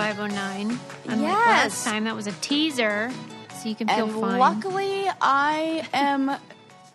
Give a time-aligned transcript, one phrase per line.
[0.00, 0.80] really is episode 509.
[1.06, 1.46] Unlike Yes.
[1.46, 3.10] last time, that was a teaser,
[3.62, 4.38] so you can feel and fine.
[4.38, 6.36] luckily, I am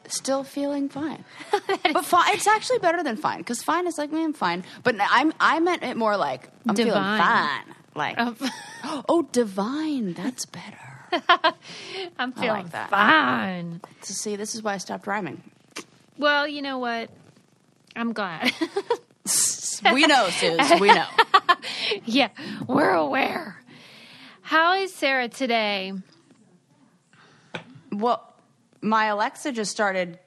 [0.07, 1.23] still feeling fine.
[1.93, 4.63] but fine, it's actually better than fine because fine is like, man, fine.
[4.83, 7.63] But I'm I meant it more like I'm feeling fine.
[7.95, 8.35] Like, Oh,
[9.09, 10.13] oh, divine.
[10.13, 10.79] That's better.
[12.19, 12.89] I'm feeling like that.
[12.89, 13.79] fine.
[14.01, 15.41] to see, this is why I stopped rhyming.
[16.17, 17.09] Well, you know what?
[17.95, 18.51] I'm glad.
[19.93, 20.79] We know, Suze.
[20.79, 21.05] We know.
[22.05, 22.29] yeah,
[22.67, 23.61] we're aware.
[24.41, 25.93] How is Sarah today?
[27.91, 28.33] Well,
[28.81, 30.19] my Alexa just started.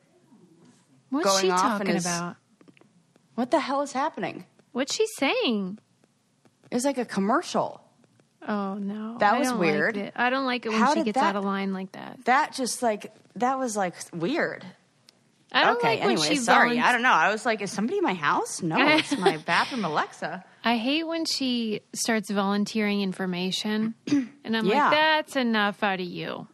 [1.10, 2.36] What's Going she off and talking is- about?
[3.34, 4.44] What the hell is happening?
[4.72, 5.78] What's she saying?
[6.72, 7.80] It's like a commercial.
[8.46, 9.96] Oh no, That I was weird.
[9.96, 10.12] Like.
[10.16, 12.18] I don't like it when How she gets that- out of line like that.
[12.24, 14.64] That just like that was like weird.
[15.52, 16.76] I don't okay, like when anyway, she sorry.
[16.76, 17.10] volun- I don't know.
[17.12, 18.62] I was like, is somebody in my house?
[18.62, 20.44] No, it's my bathroom Alexa.
[20.64, 23.94] I hate when she starts volunteering information,
[24.44, 24.84] and I'm Yeah.
[24.84, 26.46] like, "That's enough out of you."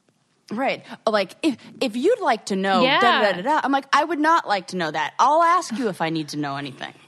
[0.52, 0.84] Right.
[1.06, 3.00] Oh, like if if you'd like to know Yeah.
[3.00, 5.14] da, da, da, da, I'm like, I would not like to know that.
[5.18, 6.92] I'll ask you if I need to know anything.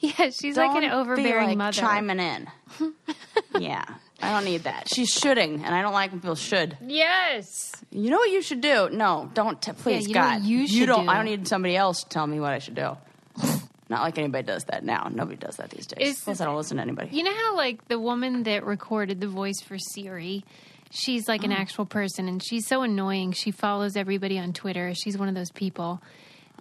[0.00, 1.80] Yeah, she's like an overbearing be, like, mother.
[1.80, 2.46] Chiming in.
[3.58, 3.84] yeah.
[4.24, 4.88] I don't need that.
[4.92, 6.76] She's shooting, and I don't like when people should.
[6.86, 7.72] Yes.
[7.90, 8.88] You know what you should do?
[8.90, 9.60] No, don't.
[9.60, 10.42] T- please, you know what God.
[10.44, 11.04] you should don't.
[11.04, 11.10] do?
[11.10, 12.96] I don't need somebody else to tell me what I should do.
[13.90, 15.08] Not like anybody does that now.
[15.12, 16.16] Nobody does that these days.
[16.16, 17.14] Is- Plus, I don't listen to anybody.
[17.14, 20.42] You know how like the woman that recorded the voice for Siri,
[20.90, 21.56] she's like an Oh.
[21.56, 23.32] actual person and she's so annoying.
[23.32, 24.94] She follows everybody on Twitter.
[24.94, 26.00] She's one of those people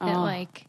[0.02, 0.22] that Oh.
[0.22, 0.66] like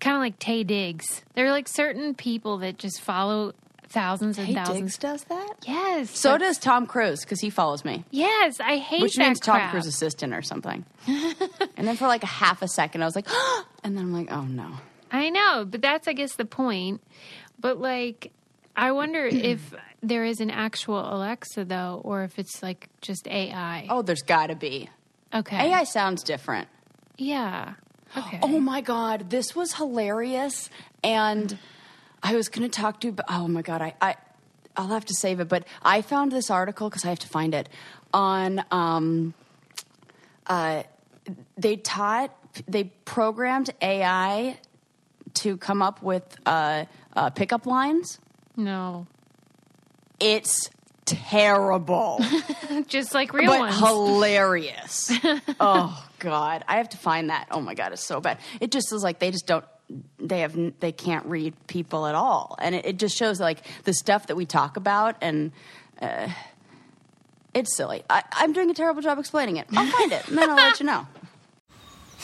[0.00, 1.22] kind of like Taye Diggs.
[1.34, 3.54] There are like certain people that just follow
[3.88, 4.78] thousands and Hey, thousands.
[4.78, 5.54] Diggs does that.
[5.66, 6.10] Yes.
[6.10, 9.40] So but- does Tom Cruise because he follows me, Yes, I hate which that means
[9.40, 9.70] Tom crap.
[9.70, 10.84] Cruise assistant or something.
[11.06, 13.26] and then for like a half a second, I was like,
[13.84, 14.70] and then I'm like, oh no.
[15.10, 17.00] I know, but that's I guess the point.
[17.58, 18.32] But like
[18.76, 23.86] I wonder if there is an actual Alexa though or if it's like just AI.
[23.88, 24.90] Oh, there's got to be.
[25.34, 25.70] okay.
[25.72, 26.68] AI sounds different.
[27.16, 27.74] Yeah.
[28.16, 28.38] Okay.
[28.42, 30.70] Oh my god, this was hilarious,
[31.02, 31.58] and
[32.22, 33.12] I was going to talk to.
[33.12, 34.16] but Oh my god, I, I
[34.76, 37.54] I'll have to save it, but I found this article because I have to find
[37.54, 37.68] it
[38.12, 38.64] on.
[38.70, 39.34] Um,
[40.46, 40.82] uh,
[41.56, 42.34] they taught
[42.68, 44.58] they programmed AI
[45.34, 46.84] to come up with uh,
[47.14, 48.18] uh, pickup lines.
[48.56, 49.06] No.
[50.20, 50.70] It's
[51.04, 52.24] terrible.
[52.86, 53.78] Just like real but ones.
[53.78, 55.10] hilarious.
[55.60, 57.48] oh God, I have to find that.
[57.50, 58.38] Oh my God, it's so bad.
[58.60, 59.64] It just is like they just don't.
[60.18, 60.56] They have.
[60.80, 64.36] They can't read people at all, and it, it just shows like the stuff that
[64.36, 65.52] we talk about, and
[66.00, 66.28] uh,
[67.54, 68.02] it's silly.
[68.10, 69.66] I, I'm doing a terrible job explaining it.
[69.72, 71.06] I'll find it, and then I'll let you know.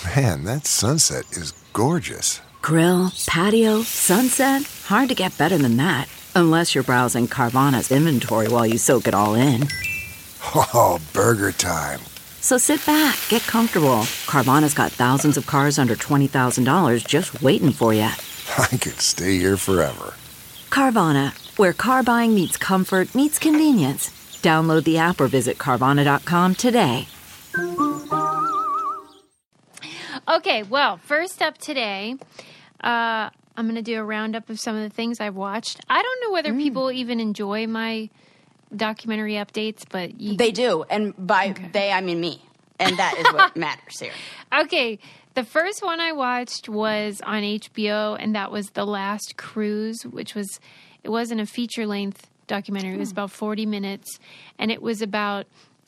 [0.17, 2.41] Man, that sunset is gorgeous.
[2.63, 4.63] Grill, patio, sunset.
[4.87, 6.09] Hard to get better than that.
[6.35, 9.69] Unless you're browsing Carvana's inventory while you soak it all in.
[10.55, 12.01] Oh, burger time.
[12.43, 14.01] So sit back, get comfortable.
[14.27, 18.03] Carvana's got thousands of cars under $20,000 just waiting for you.
[18.59, 20.15] I could stay here forever.
[20.69, 24.11] Carvana, where car buying meets comfort, meets convenience.
[24.43, 27.07] Download the app or visit Carvana.com today.
[30.29, 32.17] Okay, well, first up today,
[32.83, 35.81] uh, I'm going to do a roundup of some of the things I've watched.
[35.89, 36.33] I don't know Mm.
[36.33, 38.09] whether people even enjoy my
[38.75, 42.43] documentary updates, but you, They do, and by they I mean me,
[42.79, 44.13] and that is what matters here.
[44.53, 44.99] Okay,
[45.35, 50.35] the first one I watched was on HBO, and that was The Last Cruise, which
[50.35, 50.61] was
[51.03, 52.95] it wasn't a feature length documentary.
[52.95, 54.19] It was about forty minutes,
[54.59, 55.47] and it was about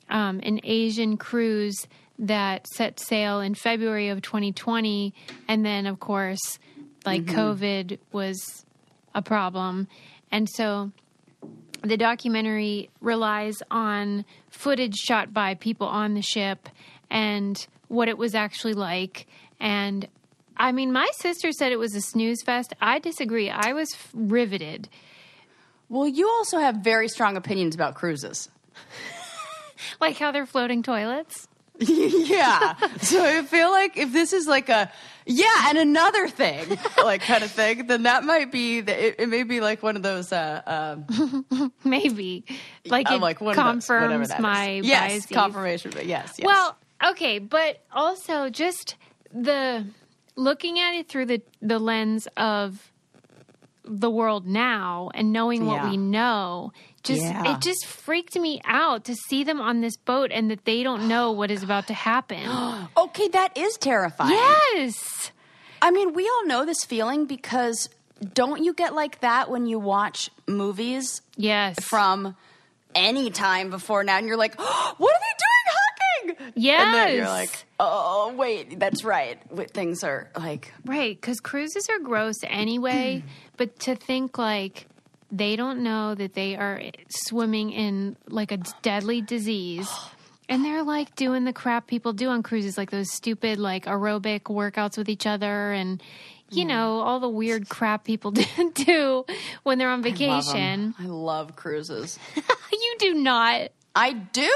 [0.08, 1.86] um, an Asian cruise
[2.18, 5.12] that set sail in February of 2020,
[5.48, 6.58] and then of course,
[7.04, 8.64] like COVID was
[9.14, 9.88] a problem,
[10.30, 10.92] and so
[11.84, 16.68] the documentary relies on footage shot by people on the ship
[17.10, 19.26] and what it was actually like.
[19.60, 20.08] And
[20.56, 22.74] I mean, my sister said it was a snooze fest.
[22.80, 23.50] I disagree.
[23.50, 24.88] I was f- riveted.
[25.88, 28.48] Well, you also have very strong opinions about cruises.
[30.00, 31.46] Like how they're floating toilets.
[31.78, 32.74] yeah.
[32.98, 34.90] So I feel like if this is like a
[35.26, 39.28] yeah, and another thing, like kind of thing, then that might be the, it, it
[39.28, 40.62] may be like one of those uh
[41.08, 42.44] um Maybe.
[42.86, 45.26] Like uh, it like one of those, confirms my yes, biases.
[45.36, 46.46] confirmation, but yes, yes.
[46.46, 46.76] Well,
[47.10, 48.96] okay, but also just
[49.32, 49.86] the
[50.36, 52.92] looking at it through the the lens of
[53.84, 55.90] the world now and knowing what Yeah.
[55.90, 56.72] we know
[57.04, 57.54] just Yeah.
[57.54, 61.06] it just freaked me out to see them on this boat and that they don't
[61.08, 62.42] know what is about to happen.
[62.96, 64.30] okay, that is terrifying.
[64.30, 65.30] yes.
[65.82, 67.88] I mean, we all know this feeling because
[68.32, 71.76] don't you get like that when you watch movies Yes.
[71.84, 72.34] from
[72.94, 76.54] any time before now and you're like, oh, what are they doing hawking?
[76.56, 79.38] And then you're like, oh, wait, that's right.
[79.72, 83.22] Things are like, Right, because cruises are gross anyway.
[83.56, 84.86] but to think like
[85.36, 89.90] they don't know that they are swimming in like a deadly disease.
[90.46, 94.42] And they're like doing the crap people do on cruises, like those stupid like aerobic
[94.42, 96.02] workouts with each other and
[96.50, 96.68] you mm.
[96.68, 98.30] know, all the weird crap people
[98.74, 99.24] do
[99.62, 100.12] when they're on love 'em.
[100.12, 100.94] vacation.
[100.98, 102.18] I love cruises.
[102.72, 103.70] You do not.
[103.94, 104.50] I do.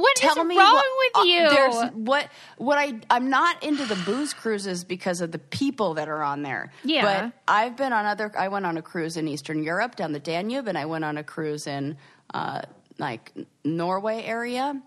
[0.00, 1.50] What is Tell me wrong what- with uh, you?
[1.50, 2.28] there's what
[2.58, 6.42] what I I'm not into the booze cruises because of the people that are on
[6.42, 6.72] there.
[6.84, 7.02] Yeah.
[7.02, 10.20] But I've been on other I went on a cruise in Eastern Europe down the
[10.20, 11.96] Danube and I went on a cruise in
[12.34, 12.62] uh
[12.98, 13.32] like
[13.64, 14.80] Norway area.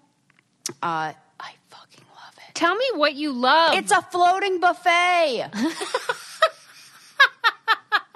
[0.83, 2.55] Uh I fucking love it.
[2.55, 3.75] Tell me what you love.
[3.77, 5.50] It's a floating buffet.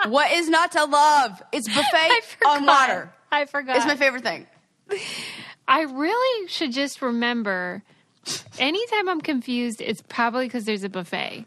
[0.07, 1.41] what is not to love?
[1.51, 2.09] It's buffet
[2.45, 3.11] on water.
[3.31, 3.77] I forgot.
[3.77, 4.47] It's my favorite thing.
[5.67, 7.83] I really should just remember
[8.59, 11.45] anytime I'm confused, it's probably because there's a buffet.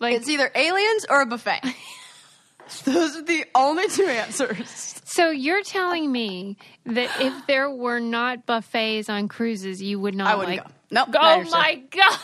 [0.00, 1.60] Like, It's either aliens or a buffet.
[2.84, 5.00] Those are the only two answers.
[5.04, 10.28] so you're telling me that if there were not buffets on cruises, you would not
[10.28, 10.66] I wouldn't like.
[10.66, 10.74] go.
[10.90, 12.18] Nope, not Oh my god!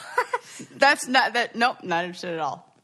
[0.76, 1.54] That's not that.
[1.56, 2.74] Nope, not interested at all.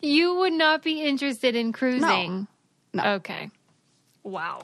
[0.00, 2.46] You would not be interested in cruising.
[2.92, 3.14] No.
[3.14, 3.50] Okay.
[4.22, 4.60] Wow.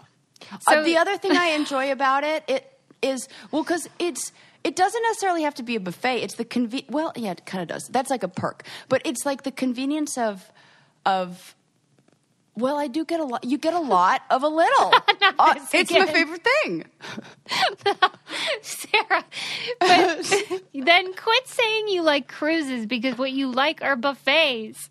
[0.67, 2.70] Uh, the other thing I enjoy about it, it
[3.03, 4.33] is well because it's
[4.63, 6.23] it doesn't necessarily have to be a buffet.
[6.23, 6.89] It's the conven.
[6.91, 7.89] Well, yeah, it kind of does.
[7.89, 10.51] That's like a perk, but it's like the convenience of
[11.07, 11.55] of.
[12.57, 13.45] Well, I do get a lot.
[13.45, 14.93] You get a lot of a little.
[15.39, 16.85] Uh, it's my favorite thing.
[18.61, 19.25] Sarah,
[19.79, 20.45] but
[20.75, 24.91] then quit saying you like cruises because what you like are buffets.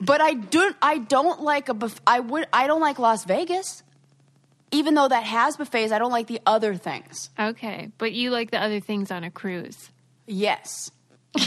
[0.00, 0.76] But I don't.
[0.80, 2.00] I don't like a buff.
[2.06, 2.46] I would.
[2.54, 3.82] I don't like Las Vegas.
[4.74, 7.30] Even though that has buffets, I don't like the other things.
[7.38, 9.90] Okay, but you like the other things on a cruise.
[10.26, 10.90] Yes.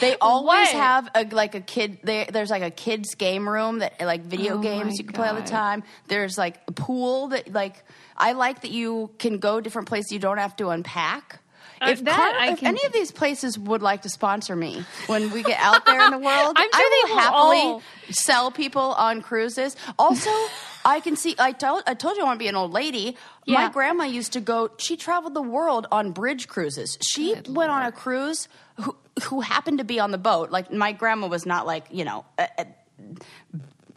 [0.00, 0.76] they always What?
[0.76, 1.98] have a like a kid.
[2.04, 5.28] They, there's like a kids game room that like video Oh games you can play
[5.28, 5.82] all the time.
[6.06, 7.84] There's like a pool that like
[8.16, 10.12] I like that you can go different places.
[10.12, 11.40] You don't have to unpack.
[11.80, 14.54] Uh, if that Car- I if can- any of these places would like to sponsor
[14.56, 17.22] me when we get out there in the world, I'm sure I they will will
[17.22, 17.82] happily all.
[18.10, 19.76] sell people on cruises.
[19.98, 20.30] Also,
[20.88, 21.34] I can see.
[21.38, 23.16] I told I told you I want to be an old lady.
[23.46, 24.70] My grandma used to go.
[24.78, 26.96] She traveled the world on bridge cruises.
[27.02, 28.48] She Good went on a cruise.
[28.80, 30.50] Who who happened to be on the boat?
[30.50, 32.24] Like my grandma was not like you know.
[32.38, 32.46] Uh,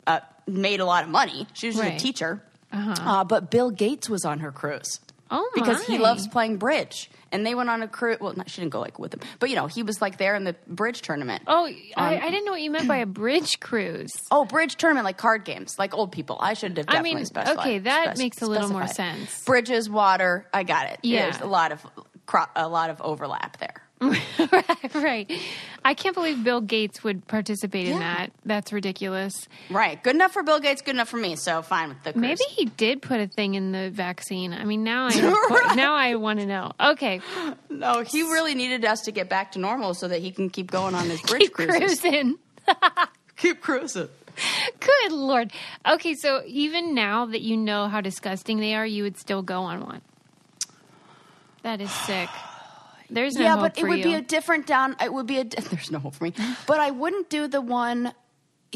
[0.07, 1.47] uh, made a lot of money.
[1.53, 1.95] She was just Right.
[1.95, 2.41] a teacher.
[2.73, 4.99] uh but Bill Gates was on her cruise
[5.31, 7.09] Oh because he loves playing bridge.
[7.33, 8.17] And they went on a cruise.
[8.19, 10.35] Well, not, she didn't go like with him, but you know, he was like there
[10.35, 11.43] in the bridge tournament.
[11.47, 14.11] Oh, I, um, I didn't know what you meant by a bridge cruise.
[14.29, 16.37] Oh, bridge tournament, like card games, like old people.
[16.41, 17.59] I should have I definitely mean, specified.
[17.59, 19.45] okay, that spec- makes a little more sense.
[19.45, 20.99] Bridges, water, I got it.
[21.03, 21.29] Yeah.
[21.29, 21.85] There's a lot of
[22.25, 23.80] cro- a lot of overlap there.
[24.01, 25.31] Right.
[25.85, 27.99] I can't believe Bill Gates would participate in Yeah.
[27.99, 28.31] that.
[28.45, 29.47] That's ridiculous.
[29.69, 30.01] Right.
[30.01, 31.35] Good enough for Bill Gates, good enough for me.
[31.35, 32.21] So fine with the cruise.
[32.21, 34.53] Maybe he did put a thing in the vaccine.
[34.53, 36.71] I mean, now I have, now I want to know.
[36.79, 37.21] Okay,
[37.69, 40.71] No, he really needed us to get back to normal so that he can keep
[40.71, 41.99] going on his bridge keep cruises.
[42.01, 42.37] cruising.
[43.37, 44.09] Keep cruising.
[44.79, 45.51] Good lord.
[45.87, 49.61] Okay, so even now that you know how disgusting they are, you would still go
[49.61, 50.01] on one.
[51.63, 52.29] That is sick.
[53.11, 54.03] There's no yeah, hope but it would you.
[54.03, 54.95] be a different down.
[55.03, 55.43] It would be a.
[55.69, 56.33] There's no hope for me.
[56.65, 58.13] But I wouldn't do the one.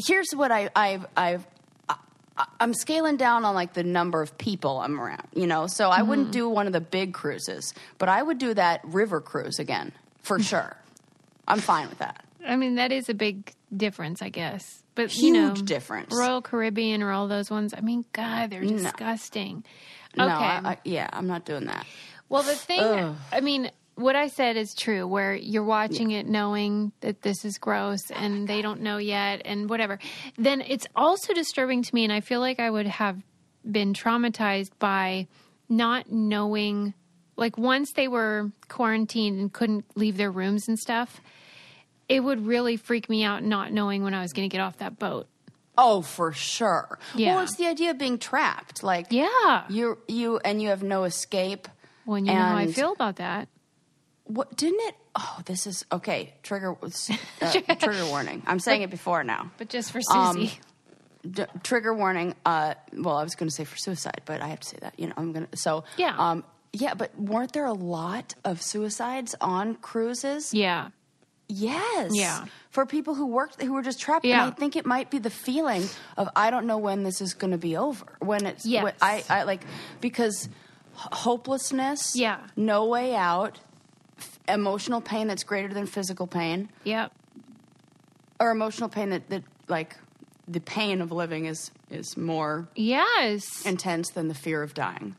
[0.06, 1.46] Here's what I, I've I've.
[1.88, 5.66] I, I'm scaling down on like the number of people I'm around, you know.
[5.66, 6.08] So I Mm-hmm.
[6.08, 9.92] wouldn't do one of the big cruises, but I would do that river cruise again
[10.22, 10.76] for sure.
[11.48, 12.24] I'm fine with that.
[12.46, 14.82] I mean, that is a big difference, I guess.
[14.94, 16.14] But you know, Huge difference.
[16.14, 17.72] Royal Caribbean or all those ones.
[17.76, 19.64] I mean, God, they're disgusting.
[20.18, 20.26] Okay.
[20.26, 21.86] No, I, I, yeah, I'm not doing that.
[22.28, 26.92] Well, the thing, I mean, what I said is true, where you're watching it knowing
[27.00, 29.98] that this is gross and they don't know yet and whatever.
[30.38, 33.20] Then it's also disturbing to me, and I feel like I would have
[33.68, 35.26] been traumatized by
[35.68, 36.94] not knowing.
[37.36, 41.20] Like, once they were quarantined and couldn't leave their rooms and stuff,
[42.08, 44.78] it would really freak me out not knowing when I was going to get off
[44.78, 45.26] that boat.
[45.76, 46.98] Oh, for sure.
[47.14, 47.34] Yeah.
[47.34, 48.82] Well, it's the idea of being trapped.
[48.82, 49.64] Like, Yeah.
[49.68, 51.68] you you and you have no escape.
[52.06, 53.48] When you know how I feel about that.
[54.26, 54.94] What didn't it?
[55.14, 56.34] Oh, this is okay.
[56.42, 58.42] Trigger uh, trigger warning.
[58.46, 59.50] I'm saying it before now.
[59.58, 60.58] But just for Um, Susie.
[61.28, 62.34] D- trigger warning.
[62.44, 64.98] Uh, well, I was going to say for suicide, but I have to say that.
[64.98, 65.56] You know, I'm going to.
[65.56, 66.14] So Yeah.
[66.18, 66.94] um, yeah.
[66.94, 70.52] But weren't there a lot of suicides on cruises?
[70.54, 70.88] yeah.
[71.48, 72.10] Yes.
[72.12, 72.44] Yeah.
[72.70, 74.24] For people who worked, who were just trapped.
[74.24, 74.42] Yeah.
[74.42, 75.84] And I think it might be the feeling
[76.16, 78.04] of I don't know when this is going to be over.
[78.18, 78.82] When it's Yes.
[78.82, 79.62] when I, I like
[80.00, 80.48] because
[80.94, 82.16] hopelessness.
[82.16, 82.38] Yeah.
[82.56, 83.60] No way out.
[84.48, 87.12] Emotional pain that's greater than physical pain, Yep.
[88.40, 89.96] or emotional pain that, that like
[90.46, 93.64] the pain of living is is more Yes.
[93.64, 95.16] intense than the fear of dying.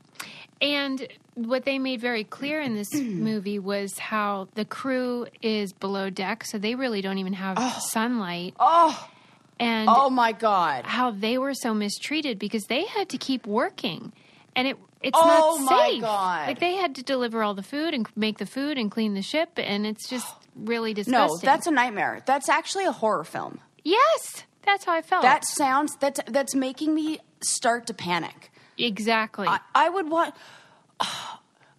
[0.61, 6.09] And what they made very clear in this movie was how the crew is below
[6.09, 7.79] deck, so they really don't even have oh.
[7.91, 8.53] sunlight.
[8.59, 9.09] Oh.
[9.59, 10.85] And Oh my god.
[10.85, 14.13] how they were so mistreated because they had to keep working,
[14.55, 16.01] and it it's Oh not my safe.
[16.01, 16.47] God.
[16.47, 19.21] Like they had to deliver all the food and make the food and clean the
[19.21, 21.35] ship, and it's just really disgusting.
[21.47, 22.21] No, that's a nightmare.
[22.25, 23.59] That's actually a horror film.
[23.83, 25.21] yes, that's how I felt.
[25.23, 28.51] That sounds that's that's making me start to panic.
[28.77, 29.47] exactly.
[29.47, 30.33] I, I would want.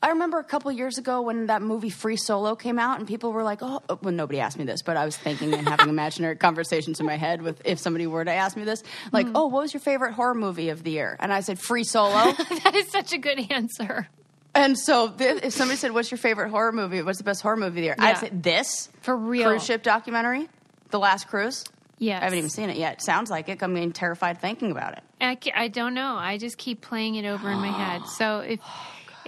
[0.00, 3.32] I remember a couple years ago when that movie Free Solo came out, and people
[3.32, 6.36] were like, "Oh," well, nobody asked me this, but I was thinking and having imaginary
[6.36, 9.32] conversations in my head with if somebody were to ask me this, like, Hmm.
[9.36, 12.32] "Oh, what was your favorite horror movie of the year?" And I said Free Solo,
[12.64, 14.08] that is such a good answer.
[14.54, 17.02] and so th- if somebody said, "What's your favorite horror movie?
[17.02, 18.14] What's the best horror movie of the year?" I Yeah.
[18.20, 19.48] said this For real.
[19.48, 20.48] cruise ship documentary,
[20.90, 21.64] The Last Cruise.
[22.00, 23.02] Yes, I haven't even seen it yet.
[23.02, 23.60] Sounds like it.
[23.60, 25.02] I'm getting terrified thinking about it.
[25.20, 26.14] I, I don't know.
[26.14, 28.02] I just keep playing it over in my head.
[28.16, 28.60] So if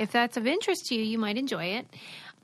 [0.01, 1.87] if that's of interest to you, you might enjoy it.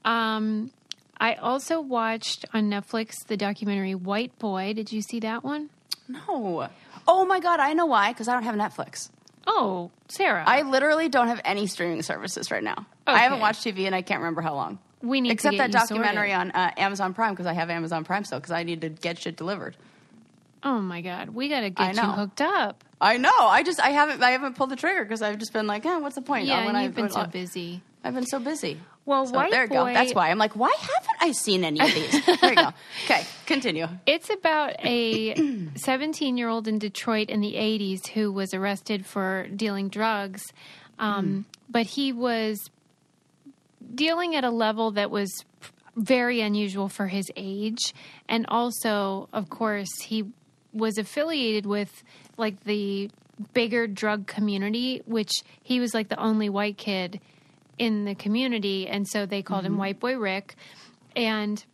[0.04, 0.70] Um,
[1.18, 4.74] I also watched on Netflix the documentary White Boy.
[4.74, 5.70] Did you see that one?
[6.08, 6.68] No.
[7.08, 8.12] Oh my god, I know why.
[8.12, 9.08] Because I don't have Netflix.
[9.46, 10.44] Oh, Sarah.
[10.46, 12.86] I literally don't have any streaming services right now.
[13.06, 14.78] I haven't watched TV and I can't remember how long.
[15.02, 16.54] We need to except get that documentary sorted.
[16.54, 19.18] on uh, Amazon Prime because I have Amazon Prime still because I need to get
[19.18, 19.76] shit delivered.
[20.62, 22.82] oh my God, we got to get you hooked up.
[23.00, 23.30] I know.
[23.38, 25.98] I just I haven't I haven't pulled the trigger because I've just been like, eh,
[25.98, 26.46] what's the point?
[26.46, 27.82] Yeah, when and I- you've been so busy.
[28.04, 28.80] I've been so busy.
[29.04, 29.74] Well, So White there you Boy.
[29.74, 29.94] go.
[29.94, 32.24] That's why I'm like, why haven't I seen any of these?
[32.40, 32.70] there you go.
[33.04, 33.88] Okay, continue.
[34.06, 35.34] It's about a
[35.76, 40.42] 17 year old in Detroit in the 80s who was arrested for dealing drugs.
[40.98, 42.70] Um, But he was
[43.94, 45.30] dealing at a level that was
[45.96, 47.94] very unusual for his age.
[48.28, 50.24] And also, of course, he
[50.72, 52.02] was affiliated with
[52.36, 53.10] like the
[53.52, 57.20] bigger drug community, which he was like the only white kid
[57.78, 58.88] in the community.
[58.88, 59.80] And so they called him mm-hmm.
[59.80, 60.56] White Boy Rick.
[61.14, 61.64] And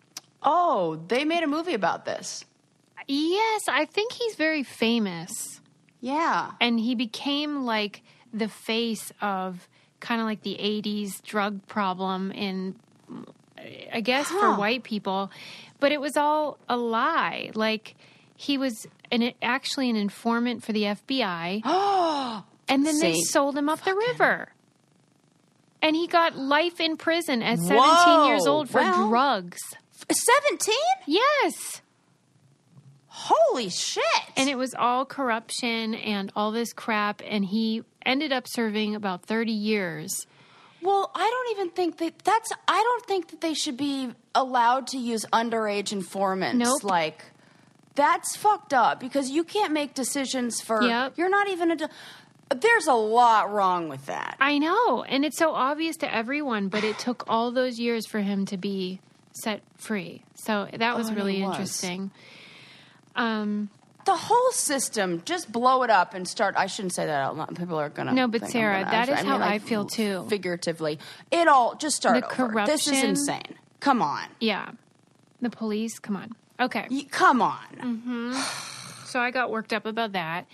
[0.42, 2.45] Oh, they made a movie about this.
[3.07, 5.61] Yes, I think he's very famous.
[6.00, 6.52] Yeah.
[6.61, 8.02] And he became like
[8.33, 9.69] the face of
[10.00, 12.75] kind of like the 80s drug problem in,
[13.92, 15.31] I guess, for white people.
[15.78, 17.50] But it was all a lie.
[17.54, 17.95] Like
[18.42, 21.62] he was an, actually an informant for the FBI.
[21.64, 24.49] Oh, and then they sold him up the river.
[25.80, 28.26] And he got life in prison at 17 Whoa.
[28.28, 29.58] years old for Well- drugs.
[30.11, 30.75] 17?
[31.06, 31.80] Yes.
[33.06, 34.02] Holy shit.
[34.37, 37.22] And it was all corruption and all this crap.
[37.25, 40.26] And he ended up serving about 30 years.
[40.82, 42.50] Well, I don't even think that that's.
[42.66, 46.58] I don't think that they should be allowed to use underage informants.
[46.58, 46.82] Nope.
[46.82, 47.25] Like,
[47.94, 50.82] that's fucked up because you can't make decisions for.
[50.82, 51.14] Yep.
[51.16, 51.88] You're not even a.
[52.54, 54.37] There's a lot wrong with that.
[54.38, 55.02] I know.
[55.04, 58.58] And it's so obvious to everyone, but it took all those years for him to
[58.58, 59.00] be
[59.32, 60.22] set free.
[60.34, 61.52] So that was Oh, really was.
[61.52, 62.11] interesting.
[63.16, 63.70] Um,
[64.04, 66.54] The whole system, just blow it up and start.
[66.58, 67.56] I shouldn't say that out loud.
[67.56, 68.12] People are gonna.
[68.12, 70.26] No, but Sarah, gonna- that I mean, how like, I feel too.
[70.28, 70.99] Figuratively,
[71.30, 72.66] it all just start The over.
[72.66, 73.54] This is insane.
[73.78, 74.70] Come on, yeah.
[75.40, 76.32] The police, come on.
[76.62, 76.87] Okay.
[77.11, 77.59] Come on.
[77.81, 78.59] Mm.
[79.12, 80.47] So I got worked up about that.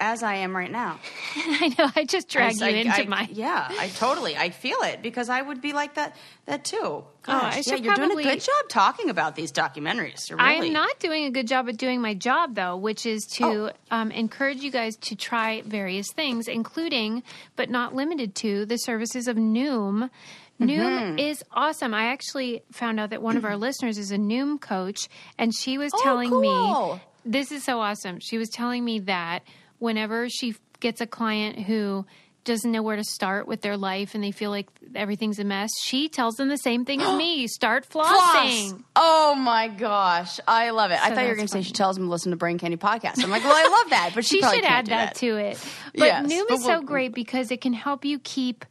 [0.00, 0.98] As I am right now.
[1.36, 1.90] I know.
[1.94, 3.28] I just dragged I- you into I- my.
[3.30, 4.34] Yeah, I totally.
[4.38, 6.16] I feel it because I would be like that.
[6.46, 7.04] That too.
[7.22, 10.32] Gosh, Oh, I yeah, you're doing a good job talking about these documentaries.
[10.38, 10.68] I really.
[10.68, 13.70] am not doing a good job at doing my job, though, which is to Oh.
[13.90, 17.22] um, encourage you guys to try various things, including,
[17.56, 20.08] but not limited to, the services of Noom.
[20.60, 21.18] Noom Mm-hmm.
[21.18, 21.94] is awesome.
[21.94, 25.78] I actually found out that one of our listeners is a Noom coach, and she
[25.78, 26.94] was telling Oh, cool.
[26.94, 28.18] me this is so awesome.
[28.20, 29.40] She was telling me that
[29.78, 32.06] whenever she gets a client who
[32.44, 35.68] doesn't know where to start with their life and they feel like everything's a mess,
[35.84, 38.08] she tells them the same thing as me start Floss.
[38.08, 38.82] flossing.
[38.96, 40.98] Oh my gosh, I love it.
[41.02, 42.78] I thought you were going to say she tells them to listen to Brain Candy
[42.78, 43.22] podcast.
[43.22, 45.58] I'm like, well, I love that, but she, she should add do that, to it.
[45.94, 48.64] But Yes, Noom but is so we'll- great because it can help you keep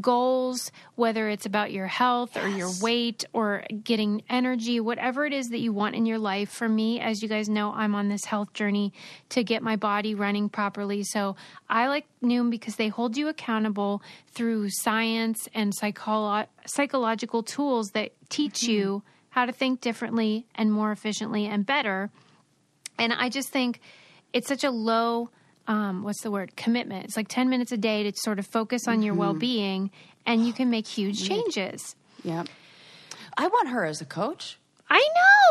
[0.00, 5.50] goals, whether it's about your health or your weight or getting energy, whatever it is
[5.50, 6.50] that you want in your life.
[6.50, 8.92] For me, as you guys know, I'm on this health journey
[9.30, 11.04] to get my body running properly.
[11.04, 11.36] So
[11.68, 14.02] I like Noom because they hold you accountable
[14.32, 18.72] through science and psycholo- psychological tools that teach mm-hmm.
[18.72, 22.10] you how to think differently and more efficiently and better.
[22.98, 23.80] And I just think
[24.32, 25.30] it's such a low,
[25.66, 27.04] um, what's the word, commitment.
[27.04, 29.90] It's like 10 minutes a day to sort of focus on your well being,
[30.24, 31.96] and you can make huge changes.
[32.24, 32.48] Yep.
[33.36, 34.58] I want her as a coach.
[34.88, 35.06] I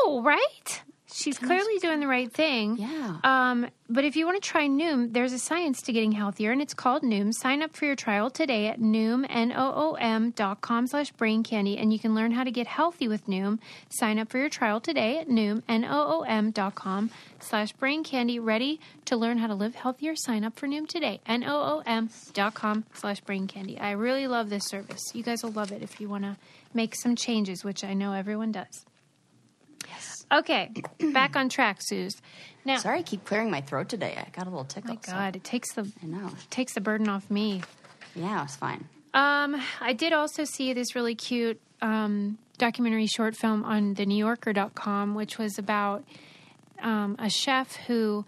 [0.06, 0.82] know, right?
[1.18, 2.76] She's clearly doing the right thing.
[2.78, 3.20] Yeah.
[3.24, 6.62] Um, but if you want to try Noom, there's a science to getting healthier, and
[6.62, 7.34] it's called Noom.
[7.34, 11.94] Sign up for your trial today at Noom, N-O-O-M dot com slash brain candy, and
[11.94, 13.60] you can learn how to get healthy with Noom.
[13.90, 18.38] Sign up for your trial today at Noom, N-O-O-M dot com slash brain candy.
[18.38, 20.16] Ready to learn how to live healthier?
[20.18, 23.80] Sign up for Noom today, N-O-O-M dot com slash brain candy.
[23.80, 25.02] I really love this service.
[25.14, 26.36] You guys will love it if you want to
[26.74, 28.86] make some changes, which I know everyone does.
[30.32, 30.72] Okay,
[31.14, 32.22] back on track, Suze.
[32.66, 34.16] Now, Sorry, I keep clearing my throat today.
[34.18, 34.92] I got a little tickle.
[34.92, 36.28] Oh my so- God, it takes the I know.
[36.28, 37.62] it takes the burden off me.
[38.16, 38.88] Yeah, it's fine.
[39.14, 44.26] Um, I did also see this really cute um, documentary short film on the New
[44.26, 46.04] TheNewYorker.com, which was about
[46.82, 48.26] um, a chef who,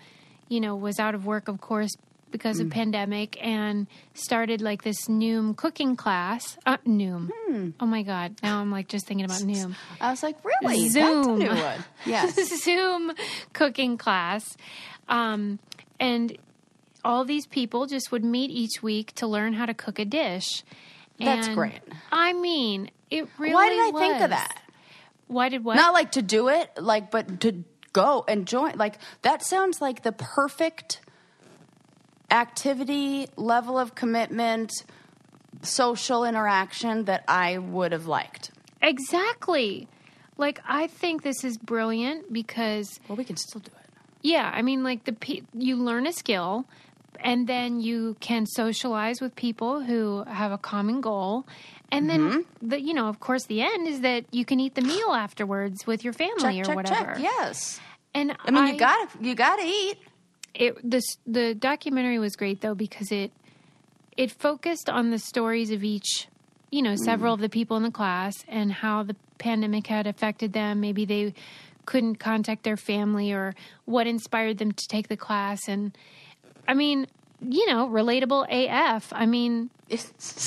[0.50, 1.96] you know, was out of work, of course,
[2.32, 6.58] because of pandemic, and started like this Noom cooking class.
[6.66, 7.74] Uh, Noom.
[7.80, 8.36] Oh my God!
[8.44, 9.76] Now I'm like just thinking about Noom.
[10.02, 10.90] I was like, really?
[10.90, 11.40] Zoom.
[11.40, 11.86] That's a new one.
[12.06, 12.64] Yes.
[12.64, 13.12] Zoom
[13.54, 14.58] cooking class.
[15.10, 15.60] Um,
[16.00, 16.38] and
[17.04, 20.64] all these people just would meet each week to learn how to cook a dish.
[21.20, 21.80] That's And, great.
[22.12, 24.62] I mean, it really Why did I think of that?
[25.28, 25.76] Why did what?
[25.76, 28.78] Not like to do it, like, but to go and join.
[28.78, 31.02] Like, that sounds like the perfect
[32.32, 34.72] activity, level of commitment,
[35.62, 38.52] social interaction that I would have liked.
[38.82, 39.88] exactly.
[40.38, 43.90] Like I think this is brilliant because Well, we can still do it.
[44.22, 46.66] Yeah, I mean, like the pe- you learn a skill,
[47.20, 51.48] and then you can socialize with people who have a common goal,
[51.92, 52.68] and then Mm-hmm.
[52.68, 55.88] the you know, of course, the end is that you can eat the meal afterwards
[55.88, 57.14] with your family Check, or check, whatever.
[57.14, 57.20] check.
[57.24, 57.80] Yes.
[58.14, 59.98] And I mean, you got to you got to eat.
[60.54, 60.78] It.
[60.84, 63.32] This the documentary was great though because it
[64.18, 66.28] it focused on the stories of each,
[66.72, 67.36] you know, several mm.
[67.36, 70.82] of the people in the class and how the pandemic had affected them.
[70.82, 71.34] Maybe they
[71.86, 73.56] couldn't contact their family or
[73.86, 75.68] what inspired them to take the class.
[75.68, 75.98] And
[76.68, 77.08] I mean,
[77.42, 79.14] you know, relatable AF.
[79.14, 79.70] I mean,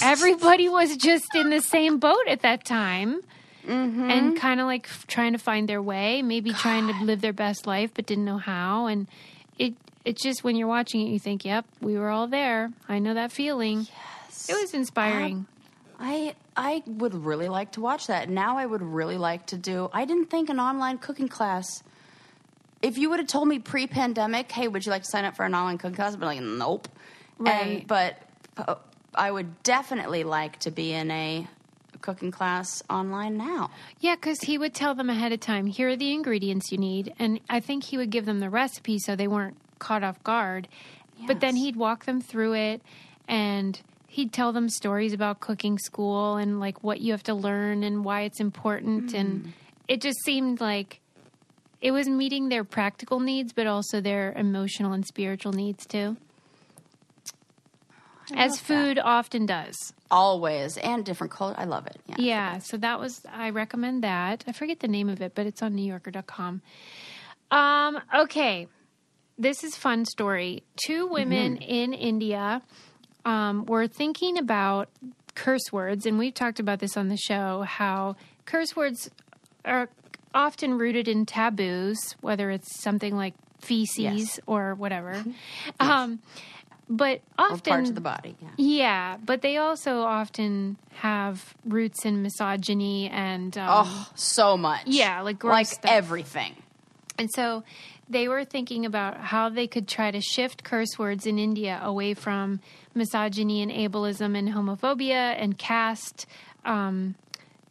[0.02, 3.22] everybody was just in the same boat at that time.
[3.66, 4.10] Mm-hmm.
[4.10, 7.66] And kind of like trying to find their way, maybe trying to live their best
[7.66, 8.86] life, but didn't know how.
[8.86, 9.06] And
[9.58, 12.72] it, it's just when you're watching it, you think, "Yep, we were all there.
[12.88, 13.86] I know that feeling."
[14.28, 15.46] Yes, it was inspiring.
[15.98, 18.28] I I would really like to watch that.
[18.28, 19.90] Now I would really like to do.
[19.92, 21.82] I didn't think an online cooking class.
[22.82, 25.44] If you would have told me pre-pandemic, hey, would you like to sign up for
[25.44, 26.14] an online cooking class?
[26.14, 26.88] I'd be like, nope.
[27.38, 27.52] Right.
[27.52, 28.16] And, but
[28.56, 28.76] uh,
[29.14, 31.46] I would definitely like to be in a
[32.00, 33.70] cooking class online now.
[34.00, 37.12] Yeah, because he would tell them ahead of time, here are the ingredients you need.
[37.18, 40.68] And I think he would give them the recipe so they weren't caught off guard.
[41.26, 42.80] But then he'd walk them through it
[43.28, 47.82] and he'd tell them stories about cooking school and like what you have to learn
[47.84, 49.12] and why it's important.
[49.14, 49.52] And
[49.86, 51.00] it just seemed like
[51.80, 56.16] it was meeting their practical needs, but also their emotional and spiritual needs too.
[58.32, 58.64] As love that.
[58.64, 59.92] food often does.
[60.10, 61.54] Always and different color.
[61.56, 62.00] I love it.
[62.06, 62.14] Yeah.
[62.18, 64.44] Yeah, so that was I recommend that.
[64.46, 66.62] I forget the name of it, but it's on newyorker.com.
[67.50, 68.68] Um okay.
[69.40, 70.62] This is fun story.
[70.76, 72.60] Two women in India
[73.24, 74.90] um, were thinking about
[75.34, 79.10] curse words and we've talked about this on the show how curse words
[79.64, 79.88] are
[80.34, 84.40] often rooted in taboos, whether it's something like feces Yes.
[84.46, 85.24] or whatever.
[85.80, 86.18] Um
[86.88, 88.34] but Or often parts of the body.
[88.42, 88.48] Yeah.
[88.58, 94.82] yeah, but they also often have roots in misogyny and um, Oh, so much.
[94.86, 95.90] Yeah, like gross like stuff.
[95.90, 96.56] everything.
[97.16, 97.62] and so
[98.10, 102.12] they were thinking about how they could try to shift curse words in India away
[102.14, 102.60] from
[102.94, 106.26] misogyny and ableism and homophobia and caste
[106.64, 107.14] um,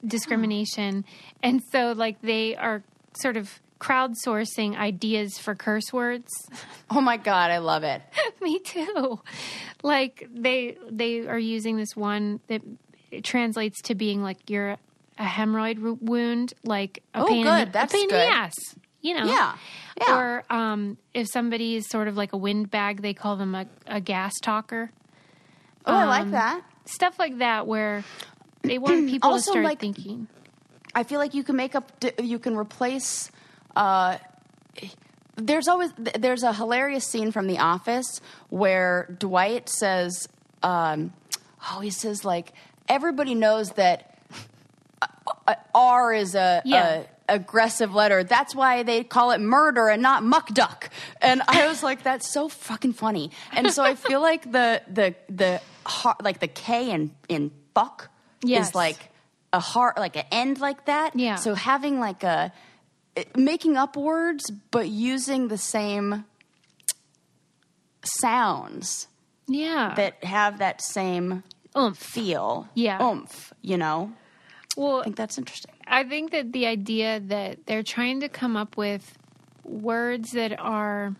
[0.05, 1.05] discrimination.
[1.43, 2.83] And so, like, they are
[3.21, 6.27] sort of crowdsourcing ideas for curse words.
[6.91, 8.01] Oh my god, I love it.
[8.41, 9.21] Me too.
[9.83, 12.63] Like they they are using this one that
[13.11, 17.67] it translates to being like you're a hemorrhoid wound, like a Oh, pain, in good.
[17.67, 18.55] the, That's a pain in the ass.
[19.01, 19.55] You know, Yeah.
[20.01, 20.17] Yeah.
[20.17, 23.99] Or um, if somebody is sort of like a windbag, they call them a, a
[24.01, 24.91] gas talker.
[25.85, 26.61] Oh, I Um, like that.
[26.85, 28.03] Stuff like that, where
[28.63, 30.27] they want people Also, to start like- thinking.
[30.95, 33.29] I feel like you can make up, you can replace.
[33.75, 34.17] Uh,
[35.35, 40.27] there's always there's a hilarious scene from The Office where Dwight says,
[40.63, 41.13] um,
[41.71, 42.53] "Oh, he says like
[42.89, 44.19] everybody knows that
[45.01, 45.07] uh,
[45.47, 47.03] uh, R is a, Yeah.
[47.29, 48.23] Aggressive letter.
[48.23, 50.89] That's why they call it murder and not muck duck.
[51.21, 53.31] And I was like, that's so fucking funny.
[53.53, 55.61] And so I feel like the the the
[56.21, 58.09] like the K in in fuck
[58.43, 58.69] Yes.
[58.69, 58.97] is like
[59.53, 61.15] a heart like an end like that.
[61.15, 61.35] Yeah.
[61.35, 62.51] So having like a
[63.35, 66.23] making up words but using the same
[68.03, 69.07] sounds
[69.47, 69.93] Yeah.
[69.95, 71.43] that have that same
[71.77, 71.97] oomph.
[71.97, 72.69] feel.
[72.75, 73.01] Yeah.
[73.01, 74.13] Oomph, you know?
[74.77, 75.71] Well, I think that's interesting.
[75.87, 79.17] I think that the idea that they're trying to come up with
[79.63, 81.15] words that are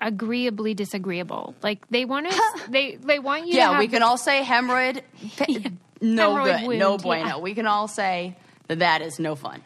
[0.00, 1.54] agreeably disagreeable.
[1.62, 3.52] Like they want to, they they want you.
[3.52, 5.02] to Yeah, we can all say hemorrhoid.
[6.00, 6.66] No Hemorrhoid good.
[6.68, 7.26] wound, no bueno.
[7.26, 7.38] yeah.
[7.38, 8.36] We can all say
[8.68, 9.62] that that is no fun,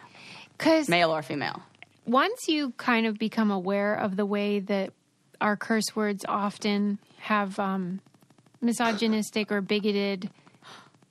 [0.57, 1.63] because male or female.
[2.07, 4.93] once you kind of become aware of the way that
[5.41, 8.01] our curse words often have um,
[8.61, 10.31] misogynistic or bigoted,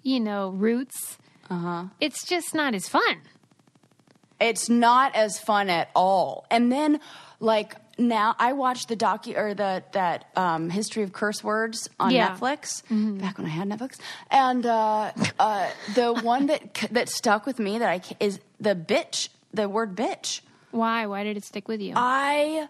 [0.04, 1.18] you know, roots.
[1.50, 1.86] Uh-huh.
[2.02, 3.18] It's just not as fun.
[4.40, 6.46] It's not as fun at all.
[6.52, 7.00] And then,
[7.40, 12.12] like now, I watched the docu or the that um, history of curse words on
[12.12, 12.36] Yeah.
[12.36, 12.84] Netflix
[13.20, 13.98] back when I had Netflix,
[14.30, 19.30] and uh, uh, the one that that stuck with me that I is the bitch,
[19.54, 20.42] the word bitch.
[20.72, 21.08] Why?
[21.08, 21.94] Why did it stick with you?
[21.96, 22.68] I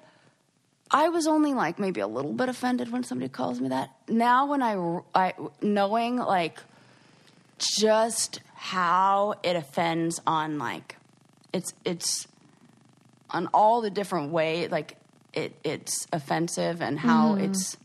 [0.89, 3.89] I was only like maybe a little bit offended when somebody calls me that.
[4.07, 6.61] Now when I I knowing like
[7.57, 10.97] just how it offends on like
[11.53, 12.27] it's it's
[13.29, 14.97] on all the different way like
[15.33, 17.45] it it's offensive and how mm-hmm.
[17.45, 17.77] it's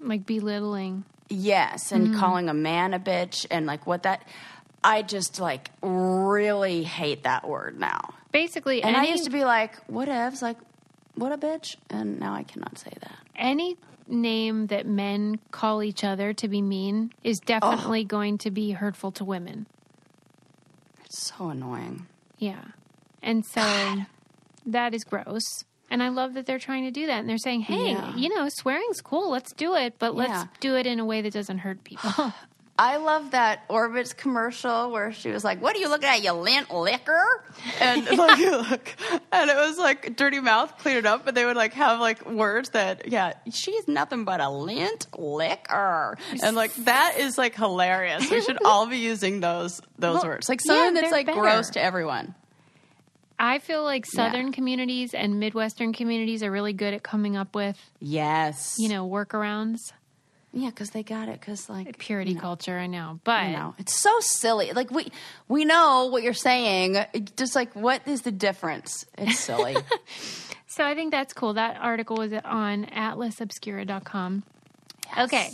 [0.00, 1.04] like belittling.
[1.28, 2.18] yes and mm-hmm.
[2.18, 4.26] calling a man a bitch and like what that
[4.82, 8.14] I just like really hate that word now.
[8.30, 10.58] Basically, And any I used to be like, whatevs, like,
[11.16, 11.74] what a bitch.
[11.90, 13.16] And now I cannot say that.
[13.34, 13.76] any
[14.08, 19.10] name that men call each other to be mean is definitely going to be hurtful
[19.12, 19.66] to women.
[21.16, 22.06] So annoying.
[22.38, 22.62] Yeah.
[23.22, 23.60] And so
[24.66, 25.64] that is gross.
[25.90, 27.20] And I love that they're trying to do that.
[27.20, 28.14] And they're saying, hey, Yeah.
[28.16, 29.30] you know, swearing's cool.
[29.30, 30.46] Let's do it, but let's Yeah.
[30.60, 32.10] do it in a way that doesn't hurt people.
[32.78, 36.32] I love that Orbitz commercial where she was like, "What are you looking at, you
[36.32, 37.22] lint licker?"
[37.80, 38.38] And like,
[38.70, 38.94] look,
[39.32, 42.28] and it was like dirty mouth, clean it up, but they would like have like
[42.30, 48.30] words that, yeah, she's nothing but a lint licker, and like that is like hilarious.
[48.30, 51.40] We should all be using those those Well, words, like yeah, something that's like better.
[51.40, 52.34] gross to everyone.
[53.38, 54.28] I feel like Yeah.
[54.30, 59.06] Southern communities and Midwestern communities are really good at coming up with, Yes, you know,
[59.08, 59.92] workarounds.
[60.58, 62.40] Yeah, because they got it, because like Purity you know.
[62.40, 63.20] culture, I know.
[63.24, 65.12] But you know it's so silly like we
[65.48, 66.96] we know what you're saying
[67.36, 69.76] just like what is the difference it's silly
[70.68, 71.54] So I think that's cool.
[71.54, 74.42] That article was on atlasobscura.com.
[75.18, 75.50] Okay.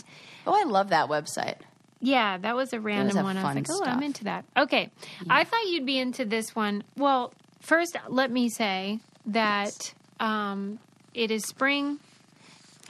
[0.46, 1.56] oh i love that website
[2.00, 3.36] Yeah, that was a random have one.
[3.36, 4.44] i was like oh i'm into that.
[4.56, 4.90] Okay.
[5.28, 6.82] I thought you'd be into this one.
[6.96, 10.78] Well, first, let me say that um,
[11.14, 12.00] it is spring.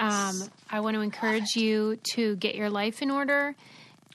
[0.03, 3.55] Um, I want to encourage you to get your life in order.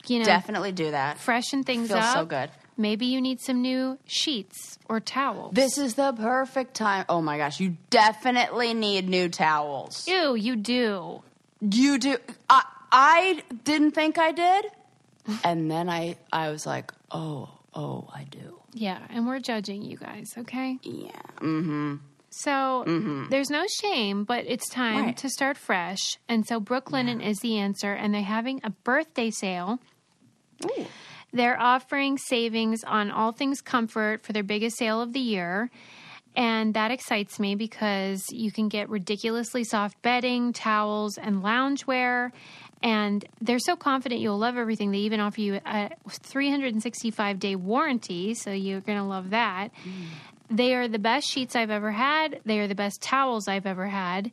[0.06, 2.14] You know, definitely do that freshen things Feels up.
[2.14, 2.50] so good.
[2.76, 5.52] Maybe you need some new sheets or towels.
[5.54, 10.54] this is the perfect time oh my gosh you definitely need new towels Ew, you
[10.56, 11.22] do.
[11.60, 12.16] you do
[12.48, 14.66] i i didn't think i did
[15.44, 19.96] and then i i was like oh oh i do Yeah, and we're judging you
[19.96, 20.78] guys, okay?
[20.82, 21.96] yeah mm-hmm
[22.42, 23.28] So mm-hmm.
[23.30, 25.16] there's no shame, but it's time Right.
[25.16, 25.98] to start fresh.
[26.28, 29.80] And so Brooklinen is the answer, and they're having a birthday sale.
[31.32, 35.70] They're offering savings on all things comfort for their biggest sale of the year.
[36.36, 42.30] And that excites me because you can get ridiculously soft bedding, towels, and loungewear.
[42.82, 44.92] And they're so confident you'll love everything.
[44.92, 48.34] They even offer you a 365 day warranty.
[48.34, 49.70] So you're going to love that.
[49.84, 50.04] Mm.
[50.50, 52.40] They are the best sheets I've ever had.
[52.44, 54.32] They are the best towels I've ever had.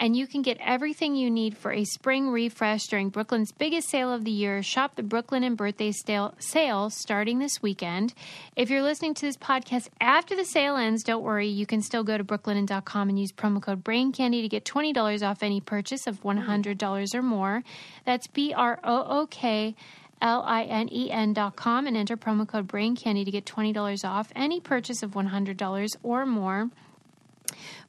[0.00, 4.12] And you can get everything you need for a spring refresh during Brooklinen's biggest sale
[4.12, 4.60] of the year.
[4.60, 8.12] Shop the Brooklinen Birthday sale, starting this weekend.
[8.56, 11.46] If you're listening to this podcast after the sale ends, don't worry.
[11.46, 15.22] You can still go to brooklinen.com and use promo code Brain Candy to get $20
[15.26, 17.62] off any purchase of $100 or more.
[18.04, 19.76] That's B R O O K.
[20.24, 25.02] L-I-N-E-N dot com and enter promo code Brain Candy to get $20 off any purchase
[25.02, 26.70] of $100 or more.